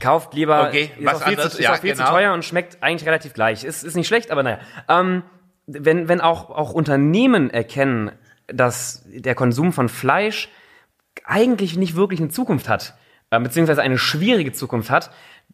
kauft 0.00 0.34
lieber, 0.34 0.66
Okay, 0.68 0.90
ist, 0.98 1.04
was 1.06 1.22
auch 1.22 1.26
viel, 1.26 1.36
zu, 1.36 1.42
anderes, 1.42 1.54
ist 1.54 1.60
ja, 1.60 1.72
auch 1.72 1.76
viel 1.78 1.94
zu 1.94 2.02
genau. 2.02 2.10
teuer 2.10 2.32
und 2.32 2.44
schmeckt 2.44 2.82
eigentlich 2.82 3.06
relativ 3.06 3.34
gleich. 3.34 3.62
Ist, 3.62 3.84
ist 3.84 3.94
nicht 3.94 4.08
schlecht, 4.08 4.32
aber 4.32 4.42
naja. 4.42 4.58
Ähm, 4.88 5.22
wenn, 5.66 6.08
wenn 6.08 6.20
auch, 6.20 6.50
auch 6.50 6.72
Unternehmen 6.72 7.50
erkennen, 7.50 8.10
dass 8.48 9.04
der 9.06 9.36
Konsum 9.36 9.72
von 9.72 9.88
Fleisch 9.88 10.48
eigentlich 11.24 11.76
nicht 11.76 11.94
wirklich 11.94 12.18
eine 12.18 12.30
Zukunft 12.30 12.68
hat, 12.68 12.94
äh, 13.30 13.38
beziehungsweise 13.38 13.82
eine 13.82 13.96
schwierige 13.98 14.52
Zukunft 14.52 14.90
hat, 14.90 15.12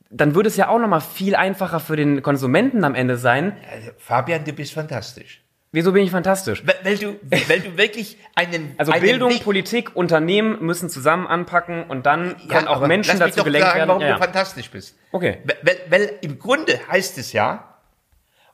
dann 0.08 0.34
würde 0.34 0.48
es 0.48 0.56
ja 0.56 0.68
auch 0.68 0.78
nochmal 0.78 1.02
viel 1.02 1.34
einfacher 1.34 1.80
für 1.80 1.96
den 1.96 2.22
Konsumenten 2.22 2.84
am 2.84 2.94
Ende 2.94 3.18
sein. 3.18 3.54
Also, 3.70 3.90
Fabian, 3.98 4.44
du 4.44 4.52
bist 4.54 4.72
fantastisch. 4.72 5.42
Wieso 5.76 5.92
bin 5.92 6.04
ich 6.04 6.10
fantastisch? 6.10 6.62
Weil, 6.66 6.76
weil 6.84 6.96
du, 6.96 7.20
weil 7.48 7.60
du 7.60 7.76
wirklich 7.76 8.16
einen, 8.34 8.74
Also 8.78 8.92
einen 8.92 9.02
Bildung, 9.02 9.30
Weg- 9.32 9.44
Politik, 9.44 9.94
Unternehmen 9.94 10.64
müssen 10.64 10.88
zusammen 10.88 11.26
anpacken 11.26 11.84
und 11.84 12.06
dann 12.06 12.36
Ja, 12.48 12.54
können 12.54 12.68
auch 12.68 12.86
Menschen 12.86 13.18
dazu 13.20 13.44
gelenkt 13.44 13.66
sagen, 13.66 13.80
werden. 13.80 13.88
warum 13.90 14.02
Ja, 14.02 14.14
du 14.14 14.18
fantastisch 14.18 14.70
bist. 14.70 14.96
Okay. 15.12 15.36
Weil, 15.44 15.56
weil, 15.60 15.78
weil 15.90 16.18
im 16.22 16.38
Grunde 16.38 16.80
heißt 16.90 17.18
es 17.18 17.34
ja, 17.34 17.76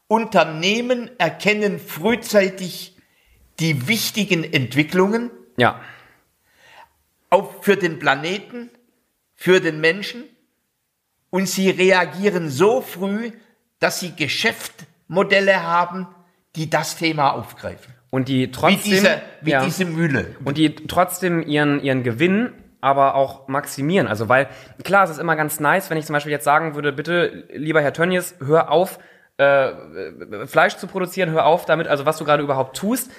Unternehmen 0.09 1.11
erkennen 1.19 1.79
frühzeitig 1.79 2.97
die 3.61 3.87
wichtigen 3.87 4.43
Entwicklungen 4.43 5.31
Ja. 5.57 5.81
auch 7.31 7.62
für 7.62 7.76
den 7.76 8.00
Planeten, 8.00 8.69
für 9.37 9.61
den 9.61 9.81
Menschen 9.81 10.25
und 11.31 11.49
sie 11.49 11.71
reagieren 11.71 12.50
so 12.50 12.81
früh, 12.81 13.31
dass 13.79 14.00
sie 14.00 14.11
Geschäftsmodelle 14.17 15.62
haben, 15.62 16.09
die 16.57 16.71
das 16.71 16.97
Thema 16.97 17.31
aufgreifen. 17.31 17.95
Und 18.11 18.29
die 18.29 18.43
Wie 18.43 18.51
trotzdem, 18.51 18.79
diese, 18.83 19.23
wie 19.41 19.51
ja. 19.51 19.65
diese 19.65 19.85
Mühle. 19.87 20.37
und 20.45 20.59
die 20.59 20.75
trotzdem 20.75 21.43
ihren, 21.43 21.83
ihren 21.83 22.03
Gewinn 22.03 22.53
aber 22.83 23.15
auch 23.15 23.49
maximieren. 23.49 24.09
Also 24.09 24.29
weil, 24.29 24.49
klar, 24.83 25.05
es 25.05 25.11
ist 25.11 25.19
immer 25.19 25.37
ganz 25.37 25.61
nice, 25.61 25.88
wenn 25.88 25.97
ich 25.97 26.05
zum 26.05 26.15
Beispiel 26.15 26.33
jetzt 26.33 26.45
sagen 26.45 26.75
würde, 26.75 26.93
bitte, 26.93 27.45
lieber 27.55 27.81
Herr 27.81 27.93
Tönnies, 27.93 28.35
hör 28.45 28.71
auf, 28.71 28.99
äh, 29.38 29.71
äh, 29.71 30.47
Fleisch 30.47 30.77
zu 30.77 30.87
produzieren, 30.88 31.31
hör 31.31 31.47
auf 31.47 31.65
damit, 31.65 31.88
also 31.88 32.05
was 32.05 32.19
du 32.19 32.25
gerade 32.25 32.43
überhaupt 32.43 32.77
tust. 32.77 33.11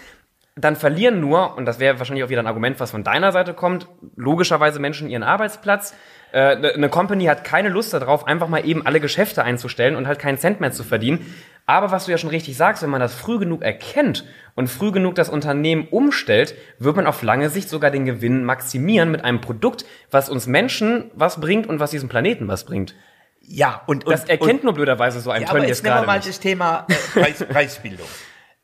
Dann 0.56 0.76
verlieren 0.76 1.20
nur, 1.20 1.58
und 1.58 1.66
das 1.66 1.80
wäre 1.80 1.98
wahrscheinlich 1.98 2.24
auch 2.26 2.30
wieder 2.30 2.42
ein 2.42 2.48
Argument, 2.48 2.80
was 2.80 2.92
von 2.92 3.04
deiner 3.04 3.32
Seite 3.32 3.56
kommt, 3.56 3.88
logischerweise 4.16 4.80
Menschen 4.80 5.10
ihren 5.10 5.24
Arbeitsplatz. 5.24 5.96
Äh, 6.34 6.56
ne- 6.56 6.74
Eine 6.74 6.90
Company 6.90 7.26
hat 7.26 7.44
keine 7.44 7.70
Lust 7.70 7.94
darauf, 7.94 8.26
einfach 8.28 8.48
mal 8.48 8.66
eben 8.66 8.86
alle 8.86 9.00
Geschäfte 9.00 9.44
einzustellen 9.44 9.96
und 9.96 10.08
halt 10.08 10.20
keinen 10.20 10.38
Cent 10.40 10.60
mehr 10.60 10.72
zu 10.72 10.84
verdienen. 10.84 11.26
Aber 11.66 11.92
was 11.92 12.06
du 12.06 12.12
ja 12.12 12.18
schon 12.18 12.30
richtig 12.32 12.58
sagst, 12.58 12.84
wenn 12.84 12.90
man 12.90 13.00
das 13.00 13.14
früh 13.16 13.40
genug 13.40 13.62
erkennt 13.62 14.26
und 14.56 14.68
früh 14.68 14.92
genug 14.92 15.16
das 15.16 15.30
Unternehmen 15.30 15.88
umstellt, 15.90 16.56
wird 16.80 16.96
man 16.98 17.08
auf 17.08 17.22
lange 17.24 17.50
Sicht 17.50 17.70
sogar 17.70 17.90
den 17.92 18.04
Gewinn 18.06 18.44
maximieren 18.44 19.12
mit 19.12 19.24
einem 19.24 19.40
Produkt, 19.40 19.86
was 20.12 20.30
uns 20.30 20.46
Menschen 20.48 21.12
was 21.14 21.40
bringt 21.40 21.68
und 21.68 21.80
was 21.80 21.92
diesem 21.92 22.10
Planeten 22.10 22.48
was 22.50 22.66
bringt. 22.66 22.96
Ja, 23.40 23.82
und, 23.88 24.06
und 24.06 24.12
Das 24.12 24.26
erkennt 24.26 24.60
und, 24.60 24.64
nur 24.66 24.74
blöderweise 24.74 25.20
so 25.22 25.30
ein 25.32 25.42
Ja, 25.44 25.50
aber 25.50 25.60
Tönnies 25.60 25.70
jetzt 25.78 25.84
nehmen 25.84 25.94
wir 25.96 25.98
gerade 26.00 26.08
mal 26.08 26.16
nicht. 26.18 26.30
das 26.30 26.40
Thema 26.40 26.88
äh, 26.90 27.20
Preis, 27.22 27.46
Preisbildung. 27.50 28.08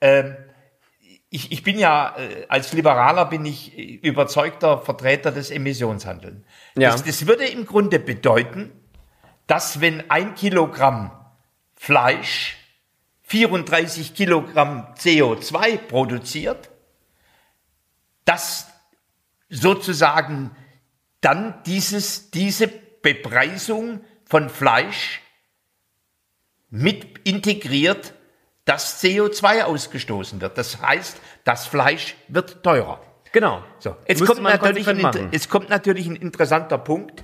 Ähm, 0.01 0.35
ich, 1.29 1.51
ich 1.51 1.63
bin 1.63 1.77
ja, 1.77 2.15
äh, 2.17 2.45
als 2.49 2.73
Liberaler 2.73 3.25
bin 3.25 3.45
ich 3.45 3.77
äh, 3.77 3.81
überzeugter 4.01 4.79
Vertreter 4.79 5.31
des 5.31 5.51
Emissionshandels. 5.51 6.37
Ja. 6.75 6.91
Das, 6.91 7.03
das 7.03 7.27
würde 7.27 7.45
im 7.45 7.65
Grunde 7.65 7.99
bedeuten, 7.99 8.71
dass 9.47 9.81
wenn 9.81 10.09
ein 10.09 10.35
Kilogramm 10.35 11.11
Fleisch 11.75 12.57
34 13.23 14.15
Kilogramm 14.15 14.87
CO2 14.95 15.77
produziert, 15.77 16.71
dass 18.25 18.67
sozusagen 19.49 20.55
dann 21.21 21.61
dieses, 21.63 22.31
diese 22.31 22.67
Bepreisung 22.67 24.01
von 24.25 24.49
Fleisch 24.49 25.21
mit 26.69 27.19
integriert, 27.23 28.13
dass 28.69 29.03
CO2 29.03 29.63
ausgestoßen 29.63 30.41
wird. 30.41 30.55
Das 30.55 30.79
heißt, 30.79 31.17
das 31.43 31.65
Fleisch 31.65 32.15
wird 32.27 32.61
teurer. 32.61 33.01
Genau. 33.31 33.63
So, 33.79 33.95
jetzt, 34.07 34.23
kommt 34.23 34.43
natürlich 34.43 34.87
ein, 34.87 35.29
jetzt 35.31 35.49
kommt 35.49 35.69
natürlich 35.69 36.05
ein 36.05 36.15
interessanter 36.15 36.77
Punkt. 36.77 37.23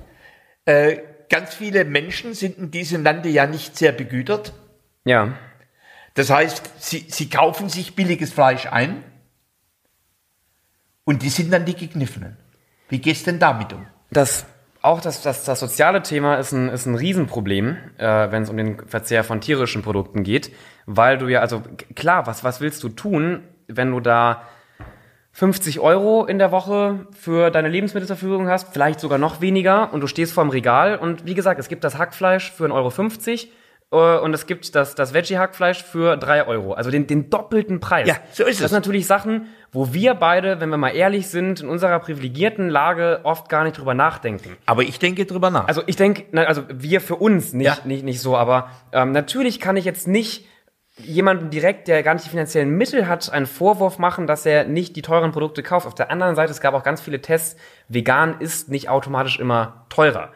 Äh, 0.66 0.98
ganz 1.30 1.54
viele 1.54 1.86
Menschen 1.86 2.34
sind 2.34 2.58
in 2.58 2.72
diesem 2.72 3.04
Lande 3.04 3.30
ja 3.30 3.46
nicht 3.46 3.78
sehr 3.78 3.92
begütert. 3.92 4.54
Ja. 5.04 5.38
Das 6.16 6.32
heißt, 6.32 6.82
sie, 6.82 7.06
sie 7.10 7.30
kaufen 7.30 7.70
sich 7.70 7.96
billiges 7.96 8.34
Fleisch 8.34 8.66
ein 8.66 9.04
und 11.04 11.22
die 11.22 11.30
sind 11.30 11.52
dann 11.52 11.66
die 11.66 11.76
Gekniffenen. 11.76 12.38
Wie 12.90 12.98
gehst 12.98 13.28
denn 13.28 13.38
damit 13.38 13.72
um? 13.72 13.86
Das, 14.10 14.48
auch 14.86 15.02
das, 15.02 15.22
das, 15.22 15.44
das 15.44 15.60
soziale 15.60 16.02
Thema 16.04 16.36
ist 16.36 16.52
ein, 16.52 16.70
ist 16.70 16.86
ein 16.86 16.96
Riesenproblem, 16.96 17.78
äh, 17.98 18.32
wenn 18.32 18.44
es 18.44 18.50
um 18.50 18.58
den 18.58 18.86
Verzehr 18.88 19.24
von 19.24 19.42
tierischen 19.42 19.82
Produkten 19.82 20.24
geht, 20.24 20.52
weil 20.86 21.18
du 21.18 21.28
ja, 21.28 21.42
also 21.42 21.64
klar, 21.96 22.28
was, 22.28 22.44
was 22.44 22.62
willst 22.62 22.84
du 22.84 22.90
tun, 22.90 23.44
wenn 23.68 23.92
du 23.92 24.00
da 24.00 24.44
50 25.32 25.80
Euro 25.80 26.26
in 26.26 26.38
der 26.38 26.52
Woche 26.52 27.08
für 27.12 27.50
deine 27.50 27.68
Lebensmittel 27.68 28.08
zur 28.08 28.16
Verfügung 28.16 28.48
hast, 28.48 28.72
vielleicht 28.72 29.00
sogar 29.00 29.18
noch 29.18 29.42
weniger 29.42 29.92
und 29.92 30.02
du 30.02 30.08
stehst 30.08 30.34
vorm 30.34 30.50
Regal 30.50 30.98
und 30.98 31.26
wie 31.26 31.34
gesagt, 31.34 31.60
es 31.60 31.68
gibt 31.68 31.84
das 31.84 31.98
Hackfleisch 31.98 32.52
für 32.52 32.66
1,50 32.66 32.72
Euro 32.74 32.90
und 33.96 34.34
es 34.34 34.46
gibt 34.46 34.76
das, 34.76 34.96
das 34.96 35.14
Veggie-Hackfleisch 35.14 35.84
für 35.84 36.18
3 36.18 36.48
Euro, 36.48 36.74
also 36.74 36.92
den, 36.92 37.08
den 37.08 37.30
doppelten 37.30 37.80
Preis. 37.80 38.08
Ja, 38.08 38.16
so 38.32 38.44
ist 38.44 38.60
Das 38.60 38.66
es. 38.66 38.70
sind 38.72 38.78
natürlich 38.80 39.08
Sachen, 39.08 39.48
wo 39.72 39.94
wir 39.94 40.14
beide, 40.16 40.60
wenn 40.62 40.70
wir 40.70 40.78
mal 40.78 40.90
ehrlich 40.96 41.28
sind, 41.28 41.62
in 41.62 41.70
unserer 41.70 42.00
privilegierten 42.00 42.70
Lage 42.70 43.20
oft 43.24 43.50
gar 43.50 43.64
nicht 43.64 43.78
drüber 43.78 43.94
nachdenken. 43.94 44.56
Aber 44.66 44.84
ich 44.84 45.00
denke 45.00 45.26
drüber 45.26 45.50
nach. 45.50 45.68
Also 45.68 45.82
ich 45.86 45.96
denke, 45.96 46.26
also 46.48 46.64
wir 46.70 47.02
für 47.02 47.16
uns 47.16 47.54
nicht, 47.54 47.66
Ja. 47.68 47.78
nicht, 47.86 48.04
nicht 48.04 48.22
so, 48.22 48.36
aber 48.38 48.70
ähm, 48.92 49.12
natürlich 49.12 49.60
kann 49.60 49.78
ich 49.78 49.86
jetzt 49.86 50.08
nicht 50.08 50.48
jemanden 50.98 51.50
direkt, 51.50 51.90
der 51.90 52.04
gar 52.04 52.14
nicht 52.14 52.26
die 52.26 52.30
finanziellen 52.30 52.70
Mittel 52.70 53.08
hat, 53.08 53.30
einen 53.32 53.48
Vorwurf 53.48 54.00
machen, 54.00 54.28
dass 54.28 54.46
er 54.46 54.64
nicht 54.64 54.96
die 54.96 55.02
teuren 55.02 55.32
Produkte 55.34 55.62
kauft. 55.62 55.86
Auf 55.88 55.96
der 55.96 56.10
anderen 56.10 56.36
Seite, 56.36 56.52
es 56.52 56.62
gab 56.62 56.74
auch 56.74 56.84
ganz 56.84 57.02
viele 57.02 57.22
Tests, 57.22 57.58
vegan 57.90 58.40
ist 58.40 58.70
nicht 58.70 58.88
automatisch 58.88 59.38
immer 59.40 59.86
teurer. 59.90 60.30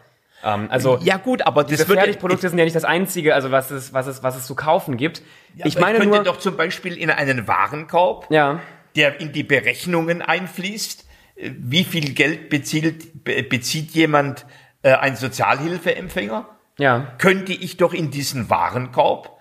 Ähm, 0.43 0.67
also 0.69 0.97
ja 1.01 1.17
gut, 1.17 1.41
aber 1.41 1.63
diese 1.63 1.85
Fertigprodukte 1.85 2.49
sind 2.49 2.57
ja 2.57 2.63
nicht 2.65 2.75
das 2.75 2.85
Einzige, 2.85 3.35
also 3.35 3.51
was 3.51 3.71
es, 3.71 3.93
was 3.93 4.07
es, 4.07 4.23
was 4.23 4.35
es 4.35 4.45
zu 4.45 4.55
kaufen 4.55 4.97
gibt. 4.97 5.21
Ja, 5.55 5.65
ich 5.65 5.77
meine 5.79 5.99
könnte 5.99 6.15
nur, 6.15 6.23
doch 6.23 6.37
zum 6.39 6.55
Beispiel 6.55 6.95
in 6.97 7.09
einen 7.09 7.47
Warenkorb, 7.47 8.27
ja, 8.29 8.59
der 8.95 9.19
in 9.19 9.31
die 9.31 9.43
Berechnungen 9.43 10.21
einfließt, 10.21 11.05
äh, 11.35 11.51
wie 11.57 11.83
viel 11.83 12.13
Geld 12.13 12.49
bezieht, 12.49 13.23
be- 13.23 13.43
bezieht 13.43 13.91
jemand, 13.91 14.45
äh, 14.81 14.93
ein 14.93 15.15
Sozialhilfeempfänger, 15.17 16.47
ja, 16.77 17.13
könnte 17.17 17.51
ich 17.51 17.75
doch 17.75 17.93
in 17.93 18.09
diesen 18.11 18.49
Warenkorb, 18.49 19.37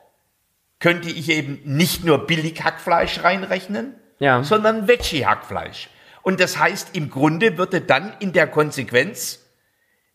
könnte 0.80 1.11
ich 1.11 1.30
eben 1.30 1.61
nicht 1.64 2.04
nur 2.04 2.26
billig 2.26 2.64
Hackfleisch 2.64 3.22
reinrechnen, 3.22 3.94
ja. 4.18 4.42
sondern 4.42 4.88
Veggie-Hackfleisch. 4.88 5.88
Und 6.22 6.40
das 6.40 6.58
heißt, 6.58 6.96
im 6.96 7.11
Grunde 7.11 7.56
würde 7.56 7.80
dann 7.80 8.12
in 8.18 8.32
der 8.32 8.48
Konsequenz, 8.48 9.44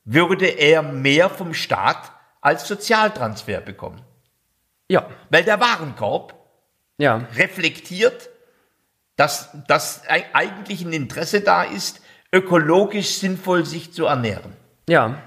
würde 0.06 0.48
er 0.48 0.82
mehr 0.82 1.30
vom 1.30 1.54
Staat 1.54 2.12
als 2.42 2.68
Sozialtransfer 2.68 3.62
bekommen. 3.62 4.02
Ja. 4.89 5.08
Weil 5.30 5.44
der 5.44 5.60
Warenkorb 5.60 6.36
ja. 6.98 7.28
reflektiert, 7.36 8.30
dass, 9.16 9.50
dass 9.68 10.04
eigentlich 10.08 10.82
ein 10.82 10.94
Interesse 10.94 11.42
da 11.42 11.63
ist, 11.63 12.02
ökologisch 12.32 13.16
sinnvoll 13.16 13.66
sich 13.66 13.94
zu 13.94 14.06
ernähren. 14.06 14.56
Ja. 14.89 15.22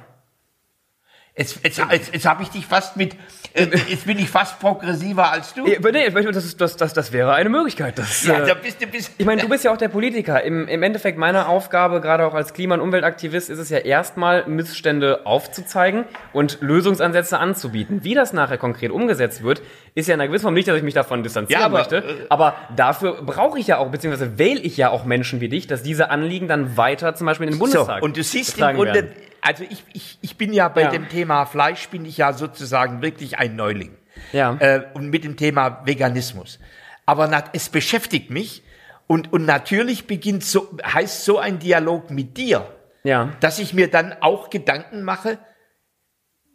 Jetzt, 1.38 1.60
jetzt, 1.62 1.78
jetzt, 1.92 2.14
jetzt 2.14 2.24
habe 2.24 2.42
ich 2.42 2.48
dich 2.48 2.64
fast 2.64 2.96
mit, 2.96 3.14
äh, 3.52 3.66
jetzt 3.88 4.06
bin 4.06 4.18
ich 4.18 4.30
fast 4.30 4.58
progressiver 4.58 5.30
als 5.30 5.52
du. 5.52 5.64
Nee, 5.64 5.78
das, 6.10 6.46
ist, 6.46 6.58
das, 6.62 6.76
das, 6.76 6.94
das 6.94 7.12
wäre 7.12 7.34
eine 7.34 7.50
Möglichkeit. 7.50 7.98
Das, 7.98 8.24
ja, 8.24 8.42
äh, 8.42 8.46
da 8.46 8.54
bist 8.54 8.80
du 8.80 8.86
bist, 8.86 9.10
ich 9.18 9.26
meine, 9.26 9.42
du 9.42 9.48
bist 9.50 9.62
ja 9.62 9.70
auch 9.70 9.76
der 9.76 9.88
Politiker. 9.88 10.42
Im, 10.42 10.66
Im 10.66 10.82
Endeffekt 10.82 11.18
meiner 11.18 11.50
Aufgabe, 11.50 12.00
gerade 12.00 12.24
auch 12.24 12.32
als 12.32 12.54
Klima- 12.54 12.76
und 12.76 12.80
Umweltaktivist, 12.80 13.50
ist 13.50 13.58
es 13.58 13.68
ja 13.68 13.76
erstmal, 13.76 14.46
Missstände 14.46 15.26
aufzuzeigen 15.26 16.06
und 16.32 16.56
Lösungsansätze 16.62 17.36
anzubieten. 17.36 18.02
Wie 18.02 18.14
das 18.14 18.32
nachher 18.32 18.56
konkret 18.56 18.90
umgesetzt 18.90 19.42
wird, 19.42 19.60
ist 19.94 20.08
ja 20.08 20.14
in 20.14 20.22
einer 20.22 20.28
gewissen 20.28 20.44
Form 20.44 20.54
nicht, 20.54 20.68
dass 20.68 20.78
ich 20.78 20.84
mich 20.84 20.94
davon 20.94 21.22
distanzieren 21.22 21.60
ja, 21.60 21.66
aber, 21.66 21.78
möchte. 21.80 21.96
Äh, 21.96 22.26
aber 22.30 22.54
dafür 22.74 23.20
brauche 23.20 23.58
ich 23.58 23.66
ja 23.66 23.76
auch, 23.76 23.90
beziehungsweise 23.90 24.38
wähle 24.38 24.60
ich 24.60 24.78
ja 24.78 24.88
auch 24.88 25.04
Menschen 25.04 25.42
wie 25.42 25.50
dich, 25.50 25.66
dass 25.66 25.82
diese 25.82 26.08
Anliegen 26.08 26.48
dann 26.48 26.78
weiter 26.78 27.14
zum 27.14 27.26
Beispiel 27.26 27.48
in 27.48 27.52
den 27.52 27.58
Bundestag. 27.58 28.00
So, 28.00 28.04
und 28.06 28.16
du 28.16 28.22
siehst 28.22 28.56
im 28.56 28.74
Grunde, 28.74 28.94
werden 28.94 29.10
also 29.46 29.64
ich, 29.68 29.84
ich, 29.92 30.18
ich 30.22 30.36
bin 30.36 30.52
ja 30.52 30.68
bei 30.68 30.82
ja. 30.82 30.90
dem 30.90 31.08
Thema 31.08 31.46
Fleisch, 31.46 31.88
bin 31.88 32.04
ich 32.04 32.16
ja 32.16 32.32
sozusagen 32.32 33.00
wirklich 33.00 33.38
ein 33.38 33.54
Neuling. 33.54 33.96
Ja. 34.32 34.56
Äh, 34.58 34.82
und 34.94 35.10
mit 35.10 35.22
dem 35.22 35.36
Thema 35.36 35.82
Veganismus. 35.84 36.58
Aber 37.04 37.28
na, 37.28 37.44
es 37.52 37.68
beschäftigt 37.68 38.30
mich 38.30 38.64
und, 39.06 39.32
und 39.32 39.46
natürlich 39.46 40.08
beginnt 40.08 40.44
so, 40.44 40.76
heißt 40.84 41.24
so 41.24 41.38
ein 41.38 41.60
Dialog 41.60 42.10
mit 42.10 42.36
dir, 42.36 42.66
ja. 43.04 43.30
dass 43.38 43.60
ich 43.60 43.72
mir 43.72 43.88
dann 43.88 44.16
auch 44.20 44.50
Gedanken 44.50 45.02
mache, 45.02 45.38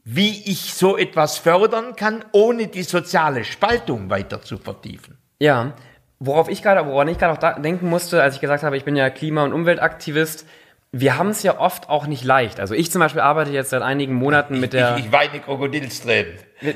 wie 0.03 0.43
ich 0.51 0.73
so 0.73 0.97
etwas 0.97 1.37
fördern 1.37 1.95
kann, 1.95 2.25
ohne 2.33 2.67
die 2.67 2.83
soziale 2.83 3.45
Spaltung 3.45 4.09
weiter 4.09 4.41
zu 4.41 4.57
vertiefen. 4.57 5.17
Ja, 5.39 5.75
worauf 6.19 6.49
ich 6.49 6.61
gerade, 6.61 6.85
woran 6.89 7.07
ich 7.07 7.17
gerade 7.17 7.33
auch 7.33 7.61
denken 7.61 7.87
musste, 7.87 8.21
als 8.21 8.35
ich 8.35 8.41
gesagt 8.41 8.63
habe, 8.63 8.75
ich 8.75 8.83
bin 8.83 8.97
ja 8.97 9.09
Klima- 9.09 9.43
und 9.43 9.53
Umweltaktivist, 9.53 10.45
wir 10.93 11.17
haben 11.17 11.29
es 11.29 11.41
ja 11.41 11.57
oft 11.57 11.89
auch 11.89 12.05
nicht 12.05 12.25
leicht. 12.25 12.59
Also 12.59 12.73
ich 12.73 12.91
zum 12.91 12.99
Beispiel 12.99 13.21
arbeite 13.21 13.51
jetzt 13.51 13.69
seit 13.69 13.81
einigen 13.81 14.13
Monaten 14.13 14.59
mit 14.59 14.73
der. 14.73 14.97
Ich, 14.97 15.05
ich 15.05 15.11
weine 15.11 15.39
Krokodilstränen. 15.39 16.33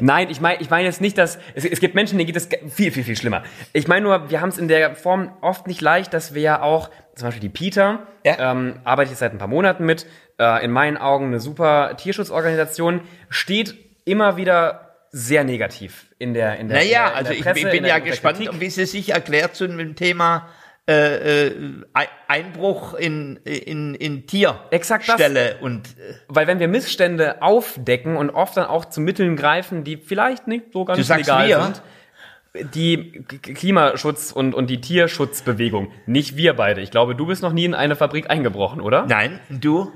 Nein, 0.00 0.30
ich 0.30 0.40
meine 0.40 0.60
ich 0.60 0.68
meine 0.68 0.84
jetzt 0.84 1.00
nicht, 1.00 1.16
dass 1.16 1.38
es, 1.54 1.64
es 1.64 1.78
gibt 1.78 1.94
Menschen, 1.94 2.18
denen 2.18 2.26
geht 2.26 2.36
es 2.36 2.48
viel, 2.74 2.90
viel, 2.90 3.04
viel 3.04 3.16
schlimmer. 3.16 3.44
Ich 3.72 3.86
meine 3.86 4.02
nur, 4.02 4.30
wir 4.30 4.40
haben 4.40 4.48
es 4.48 4.58
in 4.58 4.66
der 4.66 4.96
Form 4.96 5.32
oft 5.40 5.68
nicht 5.68 5.80
leicht, 5.80 6.12
dass 6.12 6.34
wir 6.34 6.42
ja 6.42 6.62
auch, 6.62 6.90
zum 7.14 7.28
Beispiel 7.28 7.40
die 7.40 7.48
Peter, 7.50 8.00
ja. 8.24 8.50
ähm, 8.50 8.80
arbeite 8.82 9.12
ich 9.12 9.18
seit 9.18 9.32
ein 9.32 9.38
paar 9.38 9.48
Monaten 9.48 9.86
mit, 9.86 10.06
äh, 10.40 10.64
in 10.64 10.72
meinen 10.72 10.96
Augen 10.96 11.26
eine 11.26 11.38
super 11.38 11.96
Tierschutzorganisation, 11.96 13.02
steht 13.28 13.76
immer 14.04 14.36
wieder 14.36 14.96
sehr 15.10 15.44
negativ 15.44 16.06
in 16.18 16.34
der 16.34 16.58
in 16.58 16.68
der 16.68 16.78
Naja, 16.78 17.08
in 17.08 17.12
der, 17.12 17.36
in 17.36 17.42
der 17.42 17.52
Presse, 17.52 17.66
ich 17.66 17.72
bin 17.72 17.84
ja 17.84 17.98
gespannt, 18.00 18.40
wie 18.58 18.70
sie 18.70 18.86
sich 18.86 19.10
erklärt 19.10 19.54
zu 19.54 19.68
dem 19.68 19.94
Thema 19.94 20.48
äh, 20.92 21.46
äh 21.46 21.76
Einbruch 22.28 22.94
in, 22.94 23.36
in, 23.44 23.94
in 23.94 24.26
Tierstelle 24.26 25.56
und 25.60 25.88
äh, 25.98 26.14
weil 26.28 26.46
wenn 26.46 26.60
wir 26.60 26.68
Missstände 26.68 27.42
aufdecken 27.42 28.16
und 28.16 28.30
oft 28.30 28.56
dann 28.56 28.66
auch 28.66 28.86
zu 28.86 29.00
Mitteln 29.00 29.36
greifen, 29.36 29.84
die 29.84 29.98
vielleicht 29.98 30.48
nicht 30.48 30.72
so 30.72 30.84
ganz 30.84 31.06
legal 31.08 31.48
wir? 31.48 31.62
sind, 31.62 31.82
die 32.54 33.12
Klimaschutz 33.22 34.30
und, 34.30 34.54
und 34.54 34.68
die 34.68 34.80
Tierschutzbewegung, 34.80 35.90
nicht 36.06 36.36
wir 36.36 36.54
beide. 36.54 36.82
Ich 36.82 36.90
glaube, 36.90 37.14
du 37.14 37.26
bist 37.26 37.42
noch 37.42 37.52
nie 37.52 37.64
in 37.64 37.74
eine 37.74 37.96
Fabrik 37.96 38.28
eingebrochen, 38.28 38.82
oder? 38.82 39.06
Nein, 39.06 39.40
du? 39.48 39.90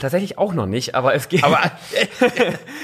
Tatsächlich 0.00 0.38
auch 0.38 0.54
noch 0.54 0.66
nicht, 0.66 0.94
aber 0.94 1.14
es 1.14 1.28
geht. 1.28 1.44
Aber 1.44 1.60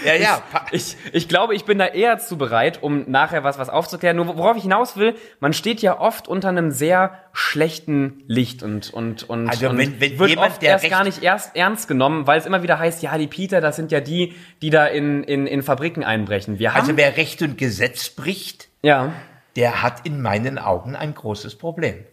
ja, 0.04 0.14
ja. 0.14 0.42
Ich, 0.70 0.94
ich, 0.94 1.14
ich, 1.14 1.28
glaube, 1.28 1.54
ich 1.54 1.64
bin 1.64 1.78
da 1.78 1.86
eher 1.86 2.18
zu 2.18 2.36
bereit, 2.36 2.82
um 2.82 3.10
nachher 3.10 3.42
was, 3.42 3.58
was 3.58 3.70
aufzuklären. 3.70 4.14
Nur 4.16 4.36
worauf 4.36 4.56
ich 4.58 4.62
hinaus 4.62 4.96
will, 4.96 5.16
man 5.40 5.54
steht 5.54 5.80
ja 5.80 5.98
oft 5.98 6.28
unter 6.28 6.50
einem 6.50 6.70
sehr 6.70 7.18
schlechten 7.32 8.22
Licht 8.26 8.62
und, 8.62 8.92
und, 8.92 9.28
und, 9.28 9.48
also 9.48 9.70
und 9.70 9.78
wenn, 9.78 10.00
wenn 10.00 10.18
wird 10.18 10.30
jemand, 10.30 10.52
oft 10.52 10.62
erst 10.62 10.88
gar 10.90 11.02
nicht 11.02 11.22
erst 11.22 11.56
ernst 11.56 11.88
genommen, 11.88 12.26
weil 12.26 12.38
es 12.38 12.46
immer 12.46 12.62
wieder 12.62 12.78
heißt, 12.78 13.02
ja, 13.02 13.16
die 13.16 13.26
Peter, 13.26 13.60
das 13.60 13.76
sind 13.76 13.90
ja 13.90 14.00
die, 14.00 14.34
die 14.60 14.70
da 14.70 14.86
in, 14.86 15.24
in, 15.24 15.46
in 15.46 15.62
Fabriken 15.62 16.04
einbrechen. 16.04 16.58
Wir 16.58 16.68
also 16.68 16.88
haben, 16.88 16.90
also 16.90 16.96
wer 16.98 17.16
Recht 17.16 17.40
und 17.42 17.56
Gesetz 17.56 18.10
bricht, 18.10 18.67
ja. 18.82 19.12
der 19.56 19.82
hat 19.82 20.06
in 20.06 20.20
meinen 20.20 20.58
Augen 20.58 20.96
ein 20.96 21.14
großes 21.14 21.56
Problem. 21.56 22.04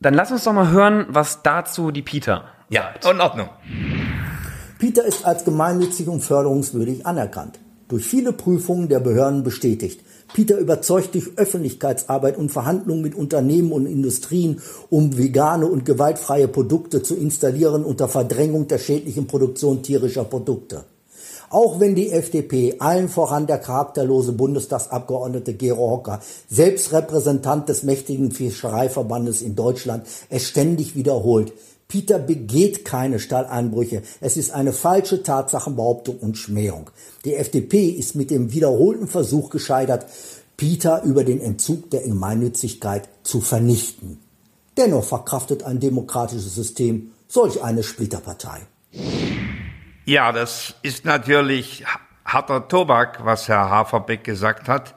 Dann 0.00 0.14
lass 0.14 0.32
uns 0.32 0.44
doch 0.44 0.52
mal 0.52 0.70
hören, 0.70 1.06
was 1.08 1.42
dazu 1.42 1.90
die 1.90 2.02
Peter 2.02 2.44
ja, 2.68 2.92
sagt. 3.00 3.06
in 3.06 3.20
Ordnung. 3.20 3.48
Peter 4.78 5.04
ist 5.04 5.24
als 5.24 5.44
gemeinnützig 5.44 6.08
und 6.08 6.20
förderungswürdig 6.20 7.06
anerkannt. 7.06 7.58
Durch 7.88 8.04
viele 8.04 8.32
Prüfungen 8.32 8.88
der 8.88 9.00
Behörden 9.00 9.44
bestätigt. 9.44 10.00
Peter 10.32 10.58
überzeugt 10.58 11.14
durch 11.14 11.36
Öffentlichkeitsarbeit 11.36 12.36
und 12.36 12.50
Verhandlungen 12.50 13.02
mit 13.02 13.14
Unternehmen 13.14 13.72
und 13.72 13.86
Industrien, 13.86 14.60
um 14.90 15.16
vegane 15.16 15.66
und 15.66 15.84
gewaltfreie 15.84 16.48
Produkte 16.48 17.02
zu 17.02 17.14
installieren 17.14 17.84
unter 17.84 18.08
Verdrängung 18.08 18.66
der 18.66 18.78
schädlichen 18.78 19.26
Produktion 19.26 19.82
tierischer 19.82 20.24
Produkte. 20.24 20.84
Auch 21.54 21.78
wenn 21.78 21.94
die 21.94 22.10
FDP, 22.10 22.80
allen 22.80 23.08
voran 23.08 23.46
der 23.46 23.58
charakterlose 23.58 24.32
Bundestagsabgeordnete 24.32 25.54
Gero 25.54 25.88
Hocker, 25.88 26.18
selbst 26.50 26.92
Repräsentant 26.92 27.68
des 27.68 27.84
mächtigen 27.84 28.32
Fischereiverbandes 28.32 29.40
in 29.40 29.54
Deutschland, 29.54 30.04
es 30.30 30.48
ständig 30.48 30.96
wiederholt, 30.96 31.52
Peter 31.86 32.18
begeht 32.18 32.84
keine 32.84 33.20
Stalleinbrüche. 33.20 34.02
Es 34.20 34.36
ist 34.36 34.50
eine 34.50 34.72
falsche 34.72 35.22
Tatsachenbehauptung 35.22 36.18
und 36.18 36.36
Schmähung. 36.36 36.90
Die 37.24 37.36
FDP 37.36 37.86
ist 37.86 38.16
mit 38.16 38.32
dem 38.32 38.52
wiederholten 38.52 39.06
Versuch 39.06 39.48
gescheitert, 39.48 40.06
Peter 40.56 41.04
über 41.04 41.22
den 41.22 41.40
Entzug 41.40 41.88
der 41.90 42.00
Gemeinnützigkeit 42.00 43.08
zu 43.22 43.40
vernichten. 43.40 44.18
Dennoch 44.76 45.04
verkraftet 45.04 45.62
ein 45.62 45.78
demokratisches 45.78 46.56
System 46.56 47.12
solch 47.28 47.62
eine 47.62 47.84
Splitterpartei. 47.84 48.62
Ja, 50.06 50.32
das 50.32 50.74
ist 50.82 51.06
natürlich 51.06 51.84
harter 52.26 52.68
Tobak, 52.68 53.24
was 53.24 53.48
Herr 53.48 53.70
Haferbeck 53.70 54.22
gesagt 54.22 54.68
hat. 54.68 54.94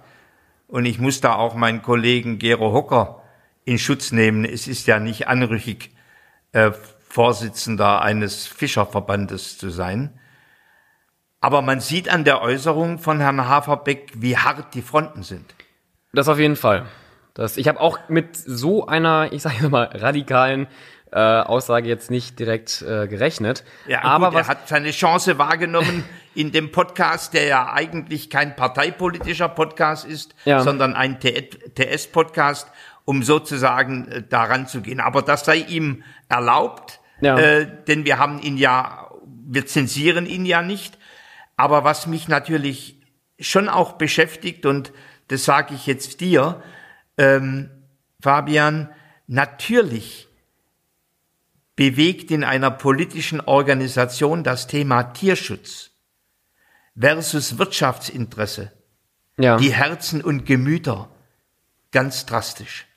Und 0.67 0.85
ich 0.85 0.99
muss 0.99 1.21
da 1.21 1.35
auch 1.35 1.55
meinen 1.55 1.81
Kollegen 1.81 2.39
Gero 2.39 2.73
Hocker 2.73 3.23
in 3.63 3.79
Schutz 3.79 4.11
nehmen. 4.11 4.43
Es 4.43 4.67
ist 4.67 4.85
ja 4.85 4.99
nicht 4.99 5.27
anrüchig, 5.27 5.95
äh, 6.51 6.71
Vorsitzender 7.09 8.01
eines 8.01 8.47
Fischerverbandes 8.47 9.57
zu 9.57 9.69
sein. 9.69 10.19
Aber 11.39 11.61
man 11.61 11.79
sieht 11.79 12.09
an 12.09 12.25
der 12.25 12.41
Äußerung 12.41 12.99
von 12.99 13.21
Herrn 13.21 13.47
Haferbeck, 13.47 14.11
wie 14.15 14.37
hart 14.37 14.73
die 14.73 14.81
Fronten 14.81 15.23
sind. 15.23 15.55
Das 16.11 16.27
auf 16.27 16.37
jeden 16.37 16.57
Fall. 16.57 16.85
Das, 17.33 17.55
ich 17.55 17.67
habe 17.69 17.79
auch 17.79 17.97
mit 18.09 18.35
so 18.35 18.87
einer, 18.87 19.31
ich 19.31 19.41
sage 19.41 19.69
mal, 19.69 19.85
radikalen 19.93 20.67
äh, 21.11 21.19
Aussage 21.19 21.87
jetzt 21.87 22.11
nicht 22.11 22.39
direkt 22.39 22.81
äh, 22.81 23.07
gerechnet. 23.07 23.63
Ja, 23.87 24.03
aber 24.03 24.31
gut, 24.31 24.39
er 24.39 24.47
hat 24.47 24.67
seine 24.67 24.91
Chance 24.91 25.37
wahrgenommen 25.37 26.03
in 26.35 26.51
dem 26.51 26.71
Podcast, 26.71 27.33
der 27.33 27.45
ja 27.45 27.71
eigentlich 27.73 28.29
kein 28.29 28.55
parteipolitischer 28.55 29.49
Podcast 29.49 30.05
ist, 30.05 30.35
ja. 30.45 30.61
sondern 30.61 30.95
ein 30.95 31.19
TS-Podcast, 31.19 32.71
um 33.05 33.23
sozusagen 33.23 34.07
äh, 34.07 34.23
daran 34.27 34.67
zu 34.67 34.81
gehen. 34.81 34.99
Aber 34.99 35.21
das 35.21 35.45
sei 35.45 35.57
ihm 35.57 36.03
erlaubt, 36.29 36.99
ja. 37.21 37.37
äh, 37.37 37.67
denn 37.87 38.05
wir 38.05 38.19
haben 38.19 38.39
ihn 38.41 38.57
ja, 38.57 39.09
wir 39.47 39.65
zensieren 39.65 40.25
ihn 40.25 40.45
ja 40.45 40.61
nicht. 40.61 40.97
Aber 41.55 41.83
was 41.83 42.05
mich 42.05 42.27
natürlich 42.27 43.01
schon 43.39 43.69
auch 43.69 43.93
beschäftigt, 43.93 44.65
und 44.65 44.91
das 45.27 45.45
sage 45.45 45.73
ich 45.73 45.87
jetzt 45.87 46.21
dir, 46.21 46.61
ähm, 47.17 47.69
Fabian, 48.21 48.89
natürlich 49.27 50.26
bewegt 51.77 52.31
in 52.31 52.43
einer 52.43 52.71
politischen 52.71 53.39
Organisation 53.39 54.43
das 54.43 54.67
Thema 54.67 55.03
Tierschutz 55.03 55.91
versus 56.99 57.57
Wirtschaftsinteresse 57.57 58.73
ja. 59.37 59.57
die 59.57 59.71
Herzen 59.71 60.21
und 60.21 60.45
Gemüter 60.45 61.09
ganz 61.91 62.25
drastisch. 62.25 62.87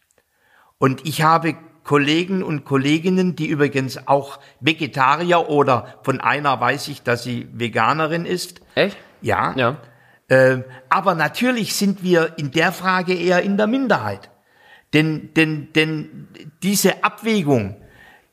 Und 0.79 1.07
ich 1.07 1.23
habe 1.23 1.57
Kollegen 1.85 2.43
und 2.43 2.64
Kolleginnen, 2.64 3.37
die 3.37 3.49
übrigens 3.49 4.09
auch 4.09 4.40
Vegetarier 4.61 5.51
oder 5.51 6.01
von 6.03 6.21
einer 6.21 6.59
weiß 6.59 6.88
ich, 6.88 7.03
dass 7.03 7.23
sie 7.23 7.49
Veganerin 7.53 8.25
ist. 8.25 8.62
Echt? 8.75 8.97
Ja. 9.21 9.55
Ja. 9.57 9.77
Äh, 10.29 10.62
aber 10.88 11.14
natürlich 11.14 11.75
sind 11.75 12.03
wir 12.03 12.38
in 12.38 12.51
der 12.51 12.73
Frage 12.73 13.14
eher 13.14 13.43
in 13.43 13.59
der 13.59 13.66
Minderheit. 13.66 14.31
Denn, 14.95 15.35
denn, 15.35 15.73
denn 15.75 16.29
diese 16.62 17.05
Abwägung 17.05 17.77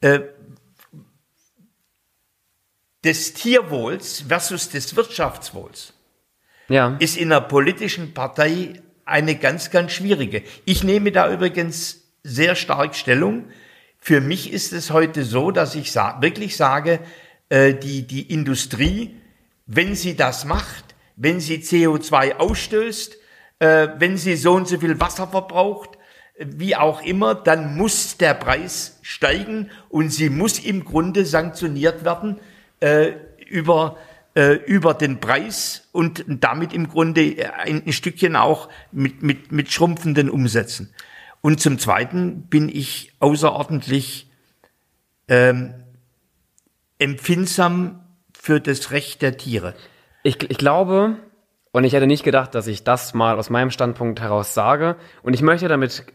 äh, 0.01 0.19
des 3.07 3.33
Tierwohls 3.33 4.25
versus 4.27 4.67
des 4.67 4.97
Wirtschaftswohls 4.97 5.93
ja. 6.67 6.97
ist 6.99 7.15
in 7.15 7.31
einer 7.31 7.39
politischen 7.39 8.13
Partei 8.13 8.81
eine 9.05 9.35
ganz, 9.35 9.71
ganz 9.71 9.93
schwierige. 9.93 10.43
Ich 10.65 10.83
nehme 10.83 11.13
da 11.13 11.31
übrigens 11.31 12.01
sehr 12.23 12.55
stark 12.55 12.95
Stellung. 12.95 13.45
Für 13.97 14.19
mich 14.19 14.51
ist 14.51 14.73
es 14.73 14.91
heute 14.91 15.23
so, 15.23 15.51
dass 15.51 15.73
ich 15.75 15.93
sa 15.93 16.21
wirklich 16.21 16.57
sage, 16.57 16.99
äh, 17.47 17.73
die, 17.73 18.05
die 18.05 18.23
Industrie, 18.23 19.15
wenn 19.65 19.95
sie 19.95 20.17
das 20.17 20.43
macht, 20.43 20.93
wenn 21.15 21.39
sie 21.39 21.59
CO2 21.59 22.35
ausstößt, 22.35 23.15
äh, 23.59 23.87
wenn 23.99 24.17
sie 24.17 24.35
so 24.35 24.51
und 24.51 24.67
so 24.67 24.79
viel 24.79 24.99
Wasser 24.99 25.29
verbraucht, 25.29 25.91
wie 26.37 26.75
auch 26.75 27.01
immer, 27.03 27.35
dann 27.35 27.77
muss 27.77 28.17
der 28.17 28.33
Preis 28.33 28.99
steigen 29.01 29.71
und 29.87 30.09
sie 30.09 30.29
muss 30.29 30.59
im 30.59 30.83
Grunde 30.83 31.25
sanktioniert 31.25 32.03
werden 32.03 32.41
äh, 32.79 33.13
über 33.49 33.97
äh, 34.37 34.53
über 34.53 34.93
den 34.93 35.19
Preis 35.19 35.87
und 35.91 36.23
damit 36.27 36.71
im 36.71 36.87
Grunde 36.87 37.51
ein, 37.57 37.83
ein 37.85 37.91
Stückchen 37.91 38.35
auch 38.35 38.69
mit, 38.91 39.23
mit, 39.23 39.51
mit 39.51 39.71
schrumpfenden 39.71 40.29
Umsätzen. 40.29 40.93
Und 41.41 41.59
zum 41.59 41.79
Zweiten 41.79 42.43
bin 42.43 42.69
ich 42.69 43.13
außerordentlich 43.19 44.29
ähm, 45.27 45.73
empfindsam 46.99 48.03
für 48.31 48.59
das 48.59 48.91
Recht 48.91 49.23
der 49.23 49.37
Tiere. 49.37 49.73
Ich, 50.21 50.37
ich 50.49 50.57
glaube, 50.59 51.17
und 51.71 51.83
ich 51.83 51.93
hätte 51.93 52.07
nicht 52.07 52.23
gedacht, 52.23 52.53
dass 52.53 52.67
ich 52.67 52.83
das 52.83 53.13
mal 53.13 53.37
aus 53.37 53.49
meinem 53.49 53.71
Standpunkt 53.71 54.21
heraus 54.21 54.53
sage. 54.53 54.97
Und 55.23 55.33
ich 55.33 55.41
möchte 55.41 55.67
damit 55.67 56.05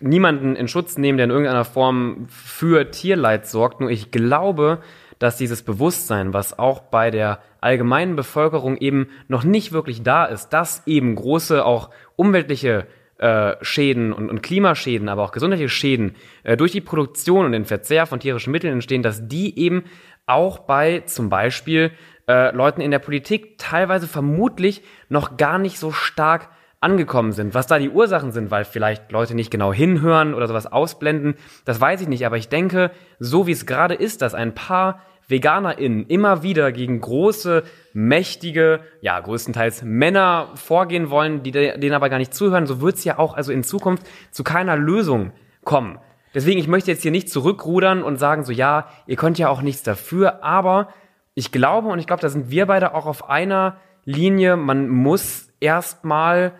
niemanden 0.00 0.56
in 0.56 0.68
Schutz 0.68 0.98
nehmen, 0.98 1.18
der 1.18 1.24
in 1.24 1.30
irgendeiner 1.30 1.64
Form 1.64 2.26
für 2.28 2.90
Tierleid 2.90 3.46
sorgt. 3.46 3.80
Nur 3.80 3.90
ich 3.90 4.10
glaube, 4.10 4.80
dass 5.18 5.36
dieses 5.36 5.62
Bewusstsein, 5.62 6.32
was 6.32 6.58
auch 6.58 6.80
bei 6.80 7.10
der 7.10 7.40
allgemeinen 7.60 8.16
Bevölkerung 8.16 8.76
eben 8.76 9.08
noch 9.26 9.44
nicht 9.44 9.72
wirklich 9.72 10.02
da 10.02 10.24
ist, 10.24 10.50
dass 10.50 10.86
eben 10.86 11.14
große 11.14 11.64
auch 11.64 11.90
umweltliche 12.16 12.86
äh, 13.18 13.56
Schäden 13.62 14.12
und, 14.12 14.30
und 14.30 14.42
Klimaschäden, 14.42 15.08
aber 15.08 15.24
auch 15.24 15.32
gesundheitliche 15.32 15.68
Schäden 15.68 16.14
äh, 16.44 16.56
durch 16.56 16.72
die 16.72 16.80
Produktion 16.80 17.46
und 17.46 17.52
den 17.52 17.64
Verzehr 17.64 18.06
von 18.06 18.20
tierischen 18.20 18.52
Mitteln 18.52 18.74
entstehen, 18.74 19.02
dass 19.02 19.26
die 19.26 19.58
eben 19.58 19.84
auch 20.26 20.60
bei 20.60 21.00
zum 21.00 21.28
Beispiel 21.28 21.90
äh, 22.28 22.54
Leuten 22.54 22.80
in 22.80 22.90
der 22.90 22.98
Politik 23.00 23.58
teilweise 23.58 24.06
vermutlich 24.06 24.82
noch 25.08 25.36
gar 25.36 25.58
nicht 25.58 25.78
so 25.78 25.90
stark 25.90 26.50
angekommen 26.80 27.32
sind. 27.32 27.54
Was 27.54 27.66
da 27.66 27.78
die 27.78 27.90
Ursachen 27.90 28.32
sind, 28.32 28.50
weil 28.50 28.64
vielleicht 28.64 29.10
Leute 29.10 29.34
nicht 29.34 29.50
genau 29.50 29.72
hinhören 29.72 30.34
oder 30.34 30.46
sowas 30.46 30.70
ausblenden, 30.70 31.34
das 31.64 31.80
weiß 31.80 32.00
ich 32.02 32.08
nicht. 32.08 32.24
Aber 32.24 32.36
ich 32.36 32.48
denke, 32.48 32.90
so 33.18 33.46
wie 33.46 33.52
es 33.52 33.66
gerade 33.66 33.94
ist, 33.94 34.22
dass 34.22 34.34
ein 34.34 34.54
paar 34.54 35.00
VeganerInnen 35.28 36.06
immer 36.06 36.42
wieder 36.42 36.72
gegen 36.72 37.00
große, 37.00 37.62
mächtige, 37.92 38.80
ja, 39.02 39.20
größtenteils 39.20 39.82
Männer 39.82 40.48
vorgehen 40.54 41.10
wollen, 41.10 41.42
die 41.42 41.52
denen 41.52 41.92
aber 41.92 42.08
gar 42.08 42.18
nicht 42.18 42.32
zuhören, 42.32 42.66
so 42.66 42.80
wird 42.80 42.96
es 42.96 43.04
ja 43.04 43.18
auch 43.18 43.34
also 43.34 43.52
in 43.52 43.62
Zukunft 43.62 44.06
zu 44.30 44.42
keiner 44.42 44.76
Lösung 44.76 45.32
kommen. 45.64 45.98
Deswegen, 46.34 46.58
ich 46.58 46.68
möchte 46.68 46.90
jetzt 46.90 47.02
hier 47.02 47.10
nicht 47.10 47.30
zurückrudern 47.30 48.02
und 48.02 48.18
sagen 48.18 48.44
so, 48.44 48.52
ja, 48.52 48.88
ihr 49.06 49.16
könnt 49.16 49.38
ja 49.38 49.48
auch 49.48 49.60
nichts 49.60 49.82
dafür, 49.82 50.42
aber 50.42 50.88
ich 51.34 51.52
glaube, 51.52 51.88
und 51.88 51.98
ich 51.98 52.06
glaube, 52.06 52.22
da 52.22 52.28
sind 52.28 52.50
wir 52.50 52.66
beide 52.66 52.94
auch 52.94 53.06
auf 53.06 53.28
einer 53.28 53.76
Linie, 54.04 54.56
man 54.56 54.88
muss 54.88 55.48
erstmal 55.60 56.52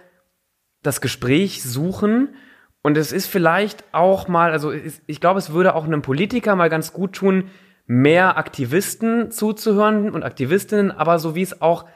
das 0.82 1.00
Gespräch 1.00 1.62
suchen. 1.62 2.34
Und 2.82 2.96
es 2.96 3.12
ist 3.12 3.26
vielleicht 3.26 3.84
auch 3.92 4.28
mal, 4.28 4.52
also 4.52 4.72
ich 4.72 5.20
glaube, 5.20 5.38
es 5.38 5.52
würde 5.52 5.74
auch 5.74 5.84
einem 5.84 6.02
Politiker 6.02 6.56
mal 6.56 6.70
ganz 6.70 6.92
gut 6.92 7.14
tun, 7.14 7.50
mehr 7.86 8.36
Aktivisten 8.36 9.30
zuzuhören 9.30 10.10
und 10.10 10.22
Aktivistinnen, 10.22 10.90
aber 10.90 11.18
so 11.18 11.34
wie 11.34 11.42
es 11.42 11.60
auch 11.60 11.86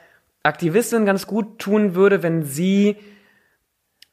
Aktivistinnen 0.43 1.07
ganz 1.07 1.27
gut 1.27 1.59
tun 1.59 1.95
würde, 1.95 2.23
wenn 2.23 2.43
sie 2.43 2.97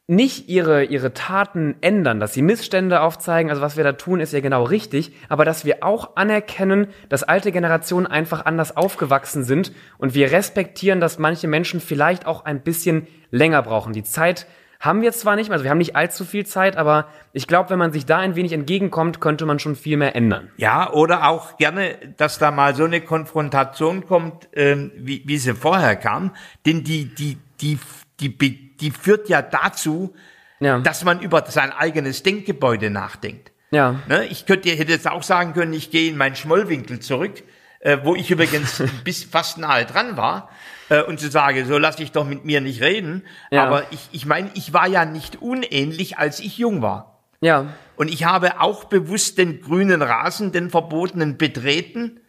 nicht 0.10 0.50
ihre, 0.50 0.86
ihre 0.86 1.14
Taten 1.14 1.76
ändern, 1.82 2.20
dass 2.20 2.34
sie 2.34 2.42
Missstände 2.42 3.02
aufzeigen, 3.02 3.52
also 3.52 3.62
was 3.62 3.78
wir 3.78 3.84
da 3.84 3.92
tun, 3.94 4.20
ist 4.20 4.34
ja 4.34 4.40
genau 4.40 4.64
richtig, 4.64 5.12
aber 5.30 5.46
dass 5.46 5.66
wir 5.66 5.84
auch 5.84 6.16
anerkennen, 6.16 6.88
dass 7.10 7.22
alte 7.22 7.52
Generationen 7.52 8.08
einfach 8.08 8.44
anders 8.44 8.76
aufgewachsen 8.76 9.44
sind 9.44 9.72
und 10.00 10.16
wir 10.16 10.32
respektieren, 10.32 11.00
dass 11.00 11.20
manche 11.20 11.48
Menschen 11.48 11.80
vielleicht 11.80 12.26
auch 12.26 12.44
ein 12.44 12.62
bisschen 12.62 13.06
länger 13.30 13.62
brauchen. 13.62 13.94
Die 13.94 14.04
Zeit 14.04 14.48
haben 14.80 15.04
wir 15.04 15.12
zwar 15.12 15.36
nicht 15.36 15.52
also 15.52 15.64
wir 15.64 15.70
haben 15.70 15.78
nicht 15.78 15.96
allzu 15.96 16.26
viel 16.26 16.46
Zeit, 16.48 16.76
aber 16.76 17.08
ich 17.32 17.46
glaube, 17.46 17.70
wenn 17.70 17.80
man 17.80 17.92
sich 17.92 18.08
da 18.08 18.18
ein 18.18 18.36
wenig 18.36 18.54
entgegenkommt, 18.54 19.22
könnte 19.22 19.46
man 19.46 19.60
schon 19.60 19.76
viel 19.76 19.98
mehr 19.98 20.16
ändern. 20.16 20.50
Ja, 20.58 20.92
oder 20.92 21.28
auch 21.28 21.58
gerne, 21.58 21.94
dass 22.18 22.40
da 22.40 22.50
mal 22.50 22.74
so 22.74 22.86
eine 22.86 23.02
Konfrontation 23.02 24.08
kommt, 24.08 24.50
ähm, 24.54 24.92
wie, 24.96 25.22
wie 25.28 25.38
sie 25.38 25.54
vorher 25.54 25.96
kam, 25.96 26.32
denn 26.66 26.84
die, 26.84 27.14
die, 27.14 27.38
die, 27.62 27.78
die, 28.20 28.36
die 28.36 28.69
die 28.82 28.92
führt 28.92 29.30
ja 29.30 29.42
dazu, 29.42 30.14
ja. 30.60 30.80
dass 30.80 31.04
man 31.04 31.22
über 31.22 31.46
sein 31.48 31.72
eigenes 31.72 32.24
Denkgebäude 32.24 32.90
nachdenkt. 32.90 33.52
Ja. 33.72 33.96
Ne? 34.08 34.26
Ich 34.26 34.46
könnte, 34.46 34.70
hätte 34.70 34.92
jetzt 34.92 35.08
auch 35.08 35.24
sagen 35.24 35.54
können, 35.54 35.74
ich 35.74 35.92
gehe 35.92 36.10
in 36.10 36.18
meinen 36.18 36.36
Schmollwinkel 36.36 37.00
zurück, 37.00 37.44
äh, 37.80 38.00
wo 38.04 38.16
ich 38.16 38.32
übrigens 38.32 38.84
bis 39.04 39.24
fast 39.24 39.58
nahe 39.58 39.86
dran 39.86 40.18
war, 40.18 40.50
äh, 40.90 41.04
und 41.04 41.20
zu 41.20 41.30
sagen, 41.30 41.66
so 41.66 41.78
lass 41.78 42.00
ich 42.00 42.12
doch 42.12 42.26
mit 42.26 42.46
mir 42.46 42.62
nicht 42.62 42.82
reden. 42.82 43.24
Ja. 43.52 43.66
Aber 43.66 43.84
ich, 43.92 44.10
ich 44.12 44.26
meine, 44.26 44.50
ich 44.56 44.74
war 44.74 44.88
ja 44.88 45.06
nicht 45.06 45.42
unähnlich, 45.42 46.18
als 46.18 46.40
ich 46.40 46.58
jung 46.58 46.82
war. 46.82 47.20
Ja. 47.42 47.68
Und 47.96 48.10
ich 48.10 48.26
habe 48.26 48.60
auch 48.60 48.86
bewusst 48.86 49.38
den 49.38 49.62
grünen 49.62 50.02
Rasen, 50.02 50.52
den 50.52 50.70
verbotenen 50.70 51.38
betreten 51.38 52.20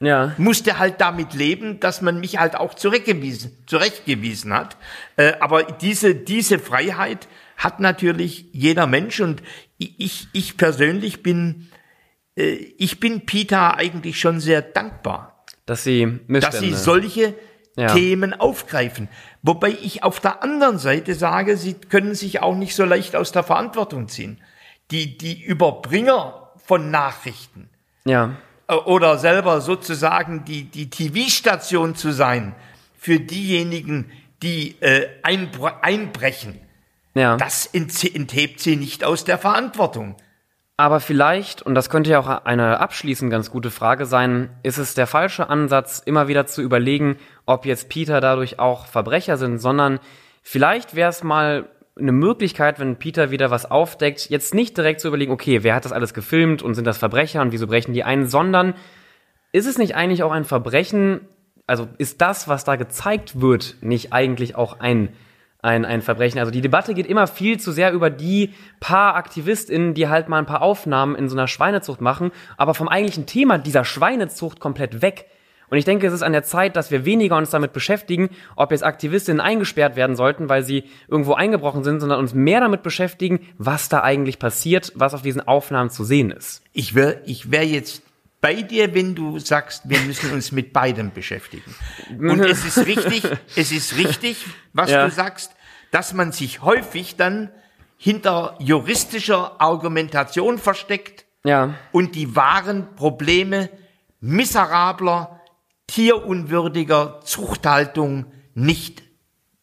ja. 0.00 0.34
musste 0.38 0.78
halt 0.78 1.00
damit 1.00 1.34
leben, 1.34 1.80
dass 1.80 2.02
man 2.02 2.20
mich 2.20 2.38
halt 2.38 2.56
auch 2.56 2.74
zurechtgewiesen, 2.74 3.64
zurechtgewiesen 3.66 4.52
hat. 4.52 4.76
Äh, 5.16 5.34
aber 5.40 5.62
diese, 5.64 6.14
diese 6.14 6.58
Freiheit 6.58 7.28
hat 7.56 7.80
natürlich 7.80 8.46
jeder 8.52 8.86
Mensch 8.86 9.20
und 9.20 9.42
ich, 9.78 10.28
ich 10.32 10.56
persönlich 10.56 11.22
bin, 11.22 11.68
äh, 12.36 12.52
ich 12.78 13.00
bin 13.00 13.26
Peter 13.26 13.76
eigentlich 13.76 14.18
schon 14.18 14.40
sehr 14.40 14.62
dankbar. 14.62 15.44
Dass 15.66 15.84
sie, 15.84 16.04
Missstände. 16.06 16.40
dass 16.40 16.58
sie 16.58 16.74
solche 16.74 17.34
ja. 17.76 17.94
Themen 17.94 18.34
aufgreifen. 18.34 19.08
Wobei 19.42 19.70
ich 19.70 20.02
auf 20.02 20.20
der 20.20 20.42
anderen 20.42 20.78
Seite 20.78 21.14
sage, 21.14 21.56
sie 21.56 21.74
können 21.74 22.14
sich 22.14 22.42
auch 22.42 22.54
nicht 22.54 22.74
so 22.74 22.84
leicht 22.84 23.16
aus 23.16 23.32
der 23.32 23.42
Verantwortung 23.42 24.08
ziehen. 24.08 24.42
Die, 24.90 25.16
die 25.16 25.42
Überbringer 25.42 26.52
von 26.56 26.90
Nachrichten. 26.90 27.70
Ja 28.04 28.36
oder 28.68 29.18
selber 29.18 29.60
sozusagen 29.60 30.44
die, 30.44 30.64
die 30.64 30.90
TV-Station 30.90 31.94
zu 31.94 32.12
sein 32.12 32.54
für 32.98 33.20
diejenigen, 33.20 34.10
die 34.42 34.76
äh, 34.80 35.08
einbrechen. 35.22 36.60
Ja. 37.14 37.36
Das 37.36 37.66
enthebt 37.66 38.60
sie 38.60 38.76
nicht 38.76 39.04
aus 39.04 39.24
der 39.24 39.38
Verantwortung. 39.38 40.16
Aber 40.76 40.98
vielleicht, 40.98 41.62
und 41.62 41.76
das 41.76 41.88
könnte 41.88 42.10
ja 42.10 42.18
auch 42.18 42.26
eine 42.26 42.80
abschließend 42.80 43.30
ganz 43.30 43.50
gute 43.50 43.70
Frage 43.70 44.06
sein, 44.06 44.50
ist 44.64 44.78
es 44.78 44.94
der 44.94 45.06
falsche 45.06 45.48
Ansatz, 45.48 46.02
immer 46.04 46.26
wieder 46.26 46.46
zu 46.46 46.62
überlegen, 46.62 47.16
ob 47.46 47.64
jetzt 47.64 47.88
Peter 47.88 48.20
dadurch 48.20 48.58
auch 48.58 48.86
Verbrecher 48.86 49.36
sind, 49.36 49.58
sondern 49.58 50.00
vielleicht 50.42 50.96
wäre 50.96 51.10
es 51.10 51.22
mal 51.22 51.68
eine 51.98 52.12
Möglichkeit, 52.12 52.80
wenn 52.80 52.96
Peter 52.96 53.30
wieder 53.30 53.50
was 53.50 53.70
aufdeckt, 53.70 54.28
jetzt 54.28 54.54
nicht 54.54 54.76
direkt 54.76 55.00
zu 55.00 55.08
überlegen, 55.08 55.32
okay, 55.32 55.62
wer 55.62 55.74
hat 55.74 55.84
das 55.84 55.92
alles 55.92 56.12
gefilmt 56.12 56.62
und 56.62 56.74
sind 56.74 56.86
das 56.86 56.98
Verbrecher 56.98 57.40
und 57.40 57.52
wieso 57.52 57.66
brechen 57.66 57.92
die 57.92 58.02
ein, 58.02 58.26
sondern 58.26 58.74
ist 59.52 59.66
es 59.66 59.78
nicht 59.78 59.94
eigentlich 59.94 60.24
auch 60.24 60.32
ein 60.32 60.44
Verbrechen, 60.44 61.20
also 61.66 61.88
ist 61.98 62.20
das, 62.20 62.48
was 62.48 62.64
da 62.64 62.76
gezeigt 62.76 63.40
wird, 63.40 63.76
nicht 63.80 64.12
eigentlich 64.12 64.56
auch 64.56 64.80
ein, 64.80 65.10
ein, 65.62 65.84
ein 65.84 66.02
Verbrechen? 66.02 66.40
Also 66.40 66.50
die 66.50 66.60
Debatte 66.60 66.94
geht 66.94 67.06
immer 67.06 67.28
viel 67.28 67.60
zu 67.60 67.70
sehr 67.70 67.92
über 67.92 68.10
die 68.10 68.52
paar 68.80 69.14
AktivistInnen, 69.14 69.94
die 69.94 70.08
halt 70.08 70.28
mal 70.28 70.38
ein 70.38 70.46
paar 70.46 70.62
Aufnahmen 70.62 71.14
in 71.14 71.28
so 71.28 71.36
einer 71.36 71.46
Schweinezucht 71.46 72.00
machen, 72.00 72.32
aber 72.56 72.74
vom 72.74 72.88
eigentlichen 72.88 73.26
Thema 73.26 73.58
dieser 73.58 73.84
Schweinezucht 73.84 74.58
komplett 74.58 75.00
weg. 75.00 75.26
Und 75.70 75.78
ich 75.78 75.84
denke, 75.84 76.06
es 76.06 76.12
ist 76.12 76.22
an 76.22 76.32
der 76.32 76.44
Zeit, 76.44 76.76
dass 76.76 76.90
wir 76.90 77.04
weniger 77.04 77.36
uns 77.36 77.50
damit 77.50 77.72
beschäftigen, 77.72 78.30
ob 78.56 78.70
jetzt 78.70 78.84
Aktivistinnen 78.84 79.40
eingesperrt 79.40 79.96
werden 79.96 80.16
sollten, 80.16 80.48
weil 80.48 80.62
sie 80.62 80.84
irgendwo 81.08 81.34
eingebrochen 81.34 81.84
sind, 81.84 82.00
sondern 82.00 82.18
uns 82.18 82.34
mehr 82.34 82.60
damit 82.60 82.82
beschäftigen, 82.82 83.40
was 83.58 83.88
da 83.88 84.02
eigentlich 84.02 84.38
passiert, 84.38 84.92
was 84.94 85.14
auf 85.14 85.22
diesen 85.22 85.40
Aufnahmen 85.46 85.90
zu 85.90 86.04
sehen 86.04 86.30
ist. 86.30 86.62
Ich 86.72 86.94
wäre 86.94 87.20
ich 87.24 87.50
wär 87.50 87.66
jetzt 87.66 88.02
bei 88.40 88.60
dir, 88.60 88.94
wenn 88.94 89.14
du 89.14 89.38
sagst, 89.38 89.88
wir 89.88 89.98
müssen 90.00 90.30
uns 90.30 90.52
mit 90.52 90.74
beidem 90.74 91.12
beschäftigen. 91.12 91.74
Und 92.10 92.40
es 92.40 92.64
ist 92.64 92.86
richtig, 92.86 93.22
es 93.56 93.72
ist 93.72 93.96
richtig, 93.96 94.44
was 94.74 94.90
ja. 94.90 95.06
du 95.06 95.10
sagst, 95.10 95.52
dass 95.90 96.12
man 96.12 96.30
sich 96.30 96.60
häufig 96.60 97.16
dann 97.16 97.50
hinter 97.96 98.56
juristischer 98.58 99.60
Argumentation 99.62 100.58
versteckt 100.58 101.24
ja. 101.42 101.74
und 101.90 102.16
die 102.16 102.36
wahren 102.36 102.94
Probleme 102.96 103.70
miserabler 104.20 105.33
tierunwürdiger 105.86 107.20
Zuchthaltung 107.24 108.26
nicht 108.54 109.02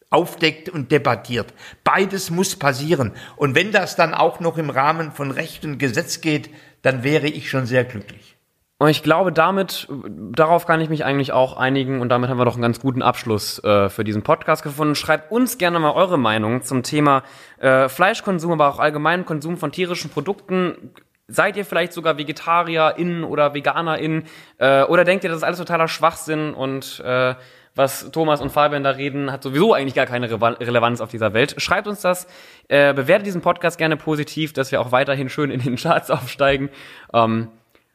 aufdeckt 0.10 0.70
und 0.70 0.92
debattiert. 0.92 1.54
Beides 1.84 2.30
muss 2.30 2.56
passieren. 2.58 3.14
Und 3.38 3.56
wenn 3.56 3.72
das 3.72 3.96
dann 3.96 4.14
auch 4.14 4.40
noch 4.40 4.58
im 4.58 4.70
Rahmen 4.70 5.12
von 5.12 5.32
Recht 5.32 5.64
und 5.64 5.78
Gesetz 5.78 6.22
geht, 6.22 6.50
dann 6.82 7.04
wäre 7.04 7.28
ich 7.28 7.50
schon 7.50 7.66
sehr 7.66 7.86
glücklich. 7.86 8.38
Und 8.82 8.90
ich 8.90 9.04
glaube, 9.04 9.32
damit, 9.32 9.88
darauf 10.10 10.66
kann 10.66 10.82
ich 10.82 10.90
mich 10.90 11.06
eigentlich 11.06 11.32
auch 11.32 11.56
einigen 11.56 12.02
und 12.02 12.10
damit 12.10 12.32
haben 12.32 12.40
wir 12.40 12.46
doch 12.46 12.56
einen 12.56 12.64
ganz 12.64 12.80
guten 12.80 13.04
Abschluss 13.04 13.64
äh, 13.64 13.90
für 13.90 14.04
diesen 14.04 14.24
Podcast 14.24 14.64
gefunden. 14.64 14.96
Schreibt 14.96 15.32
uns 15.32 15.60
gerne 15.60 15.80
mal 15.80 15.92
eure 15.92 16.18
Meinung 16.18 16.64
zum 16.64 16.82
Thema 16.82 17.22
äh, 17.60 17.88
Fleischkonsum, 17.90 18.54
aber 18.54 18.70
auch 18.70 18.80
allgemeinen 18.80 19.24
Konsum 19.24 19.58
von 19.58 19.72
tierischen 19.72 20.10
Produkten. 20.10 20.96
Seid 21.32 21.58
ihr 21.58 21.66
vielleicht 21.66 21.94
sogar 21.94 22.18
VegetarierInnen 22.18 23.24
oder 23.24 23.54
VeganerInnen? 23.54 24.24
Äh, 24.58 24.84
oder 24.84 25.04
denkt 25.04 25.24
ihr, 25.24 25.30
das 25.30 25.38
ist 25.38 25.44
alles 25.44 25.60
totaler 25.60 25.88
Schwachsinn 25.88 26.54
und 26.54 27.02
äh, 27.06 27.36
was 27.74 28.12
Thomas 28.12 28.42
und 28.42 28.52
Fabian 28.52 28.84
da 28.84 28.92
reden, 28.92 29.32
hat 29.32 29.44
sowieso 29.44 29.74
eigentlich 29.74 29.94
gar 29.94 30.06
keine 30.06 30.30
Re 30.30 30.60
Relevanz 30.60 31.00
auf 31.00 31.10
dieser 31.10 31.34
Welt. 31.34 31.56
Schreibt 31.58 31.88
uns 31.88 32.02
das, 32.02 32.28
äh, 32.68 32.94
bewertet 32.94 33.26
diesen 33.26 33.42
Podcast 33.42 33.78
gerne 33.78 33.96
positiv, 33.96 34.52
dass 34.52 34.72
wir 34.72 34.82
auch 34.82 34.92
weiterhin 34.92 35.30
schön 35.30 35.52
in 35.52 35.62
den 35.62 35.78
Charts 35.78 36.12
aufsteigen. 36.12 36.70
Ähm, 37.14 37.48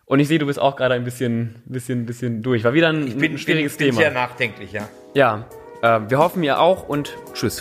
und 0.07 0.21
ich 0.21 0.29
sehe, 0.29 0.39
du 0.39 0.47
bist 0.47 0.59
auch 0.61 0.77
gerade 0.77 0.95
ein 0.95 1.05
bisschen, 1.05 1.63
bisschen, 1.67 2.07
bisschen 2.07 2.43
durch. 2.43 2.65
War 2.65 2.73
wieder 2.73 2.89
ein, 2.89 3.07
Ich 3.07 3.19
bin, 3.19 3.33
ein 3.33 3.39
schwieriges 3.39 3.77
bin, 3.77 3.89
bin 3.89 3.97
Thema. 3.97 4.01
sehr 4.03 4.13
nachdenklich, 4.13 4.73
ja. 4.73 4.89
Ja, 5.15 5.45
äh, 5.83 6.01
wir 6.09 6.19
hoffen 6.19 6.43
ihr 6.43 6.59
auch 6.61 6.89
und 6.89 7.15
tschüss. 7.35 7.61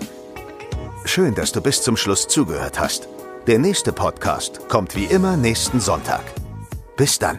Schön, 1.05 1.35
dass 1.35 1.51
du 1.51 1.61
bis 1.61 1.81
zum 1.81 1.97
Schluss 1.97 2.27
zugehört 2.27 2.79
hast. 2.79 3.09
Der 3.47 3.59
nächste 3.59 3.93
Podcast 3.93 4.67
kommt 4.69 4.95
wie 4.95 5.03
immer 5.05 5.37
nächsten 5.37 5.79
Sonntag. 5.79 6.23
Bis 6.97 7.19
dann. 7.19 7.37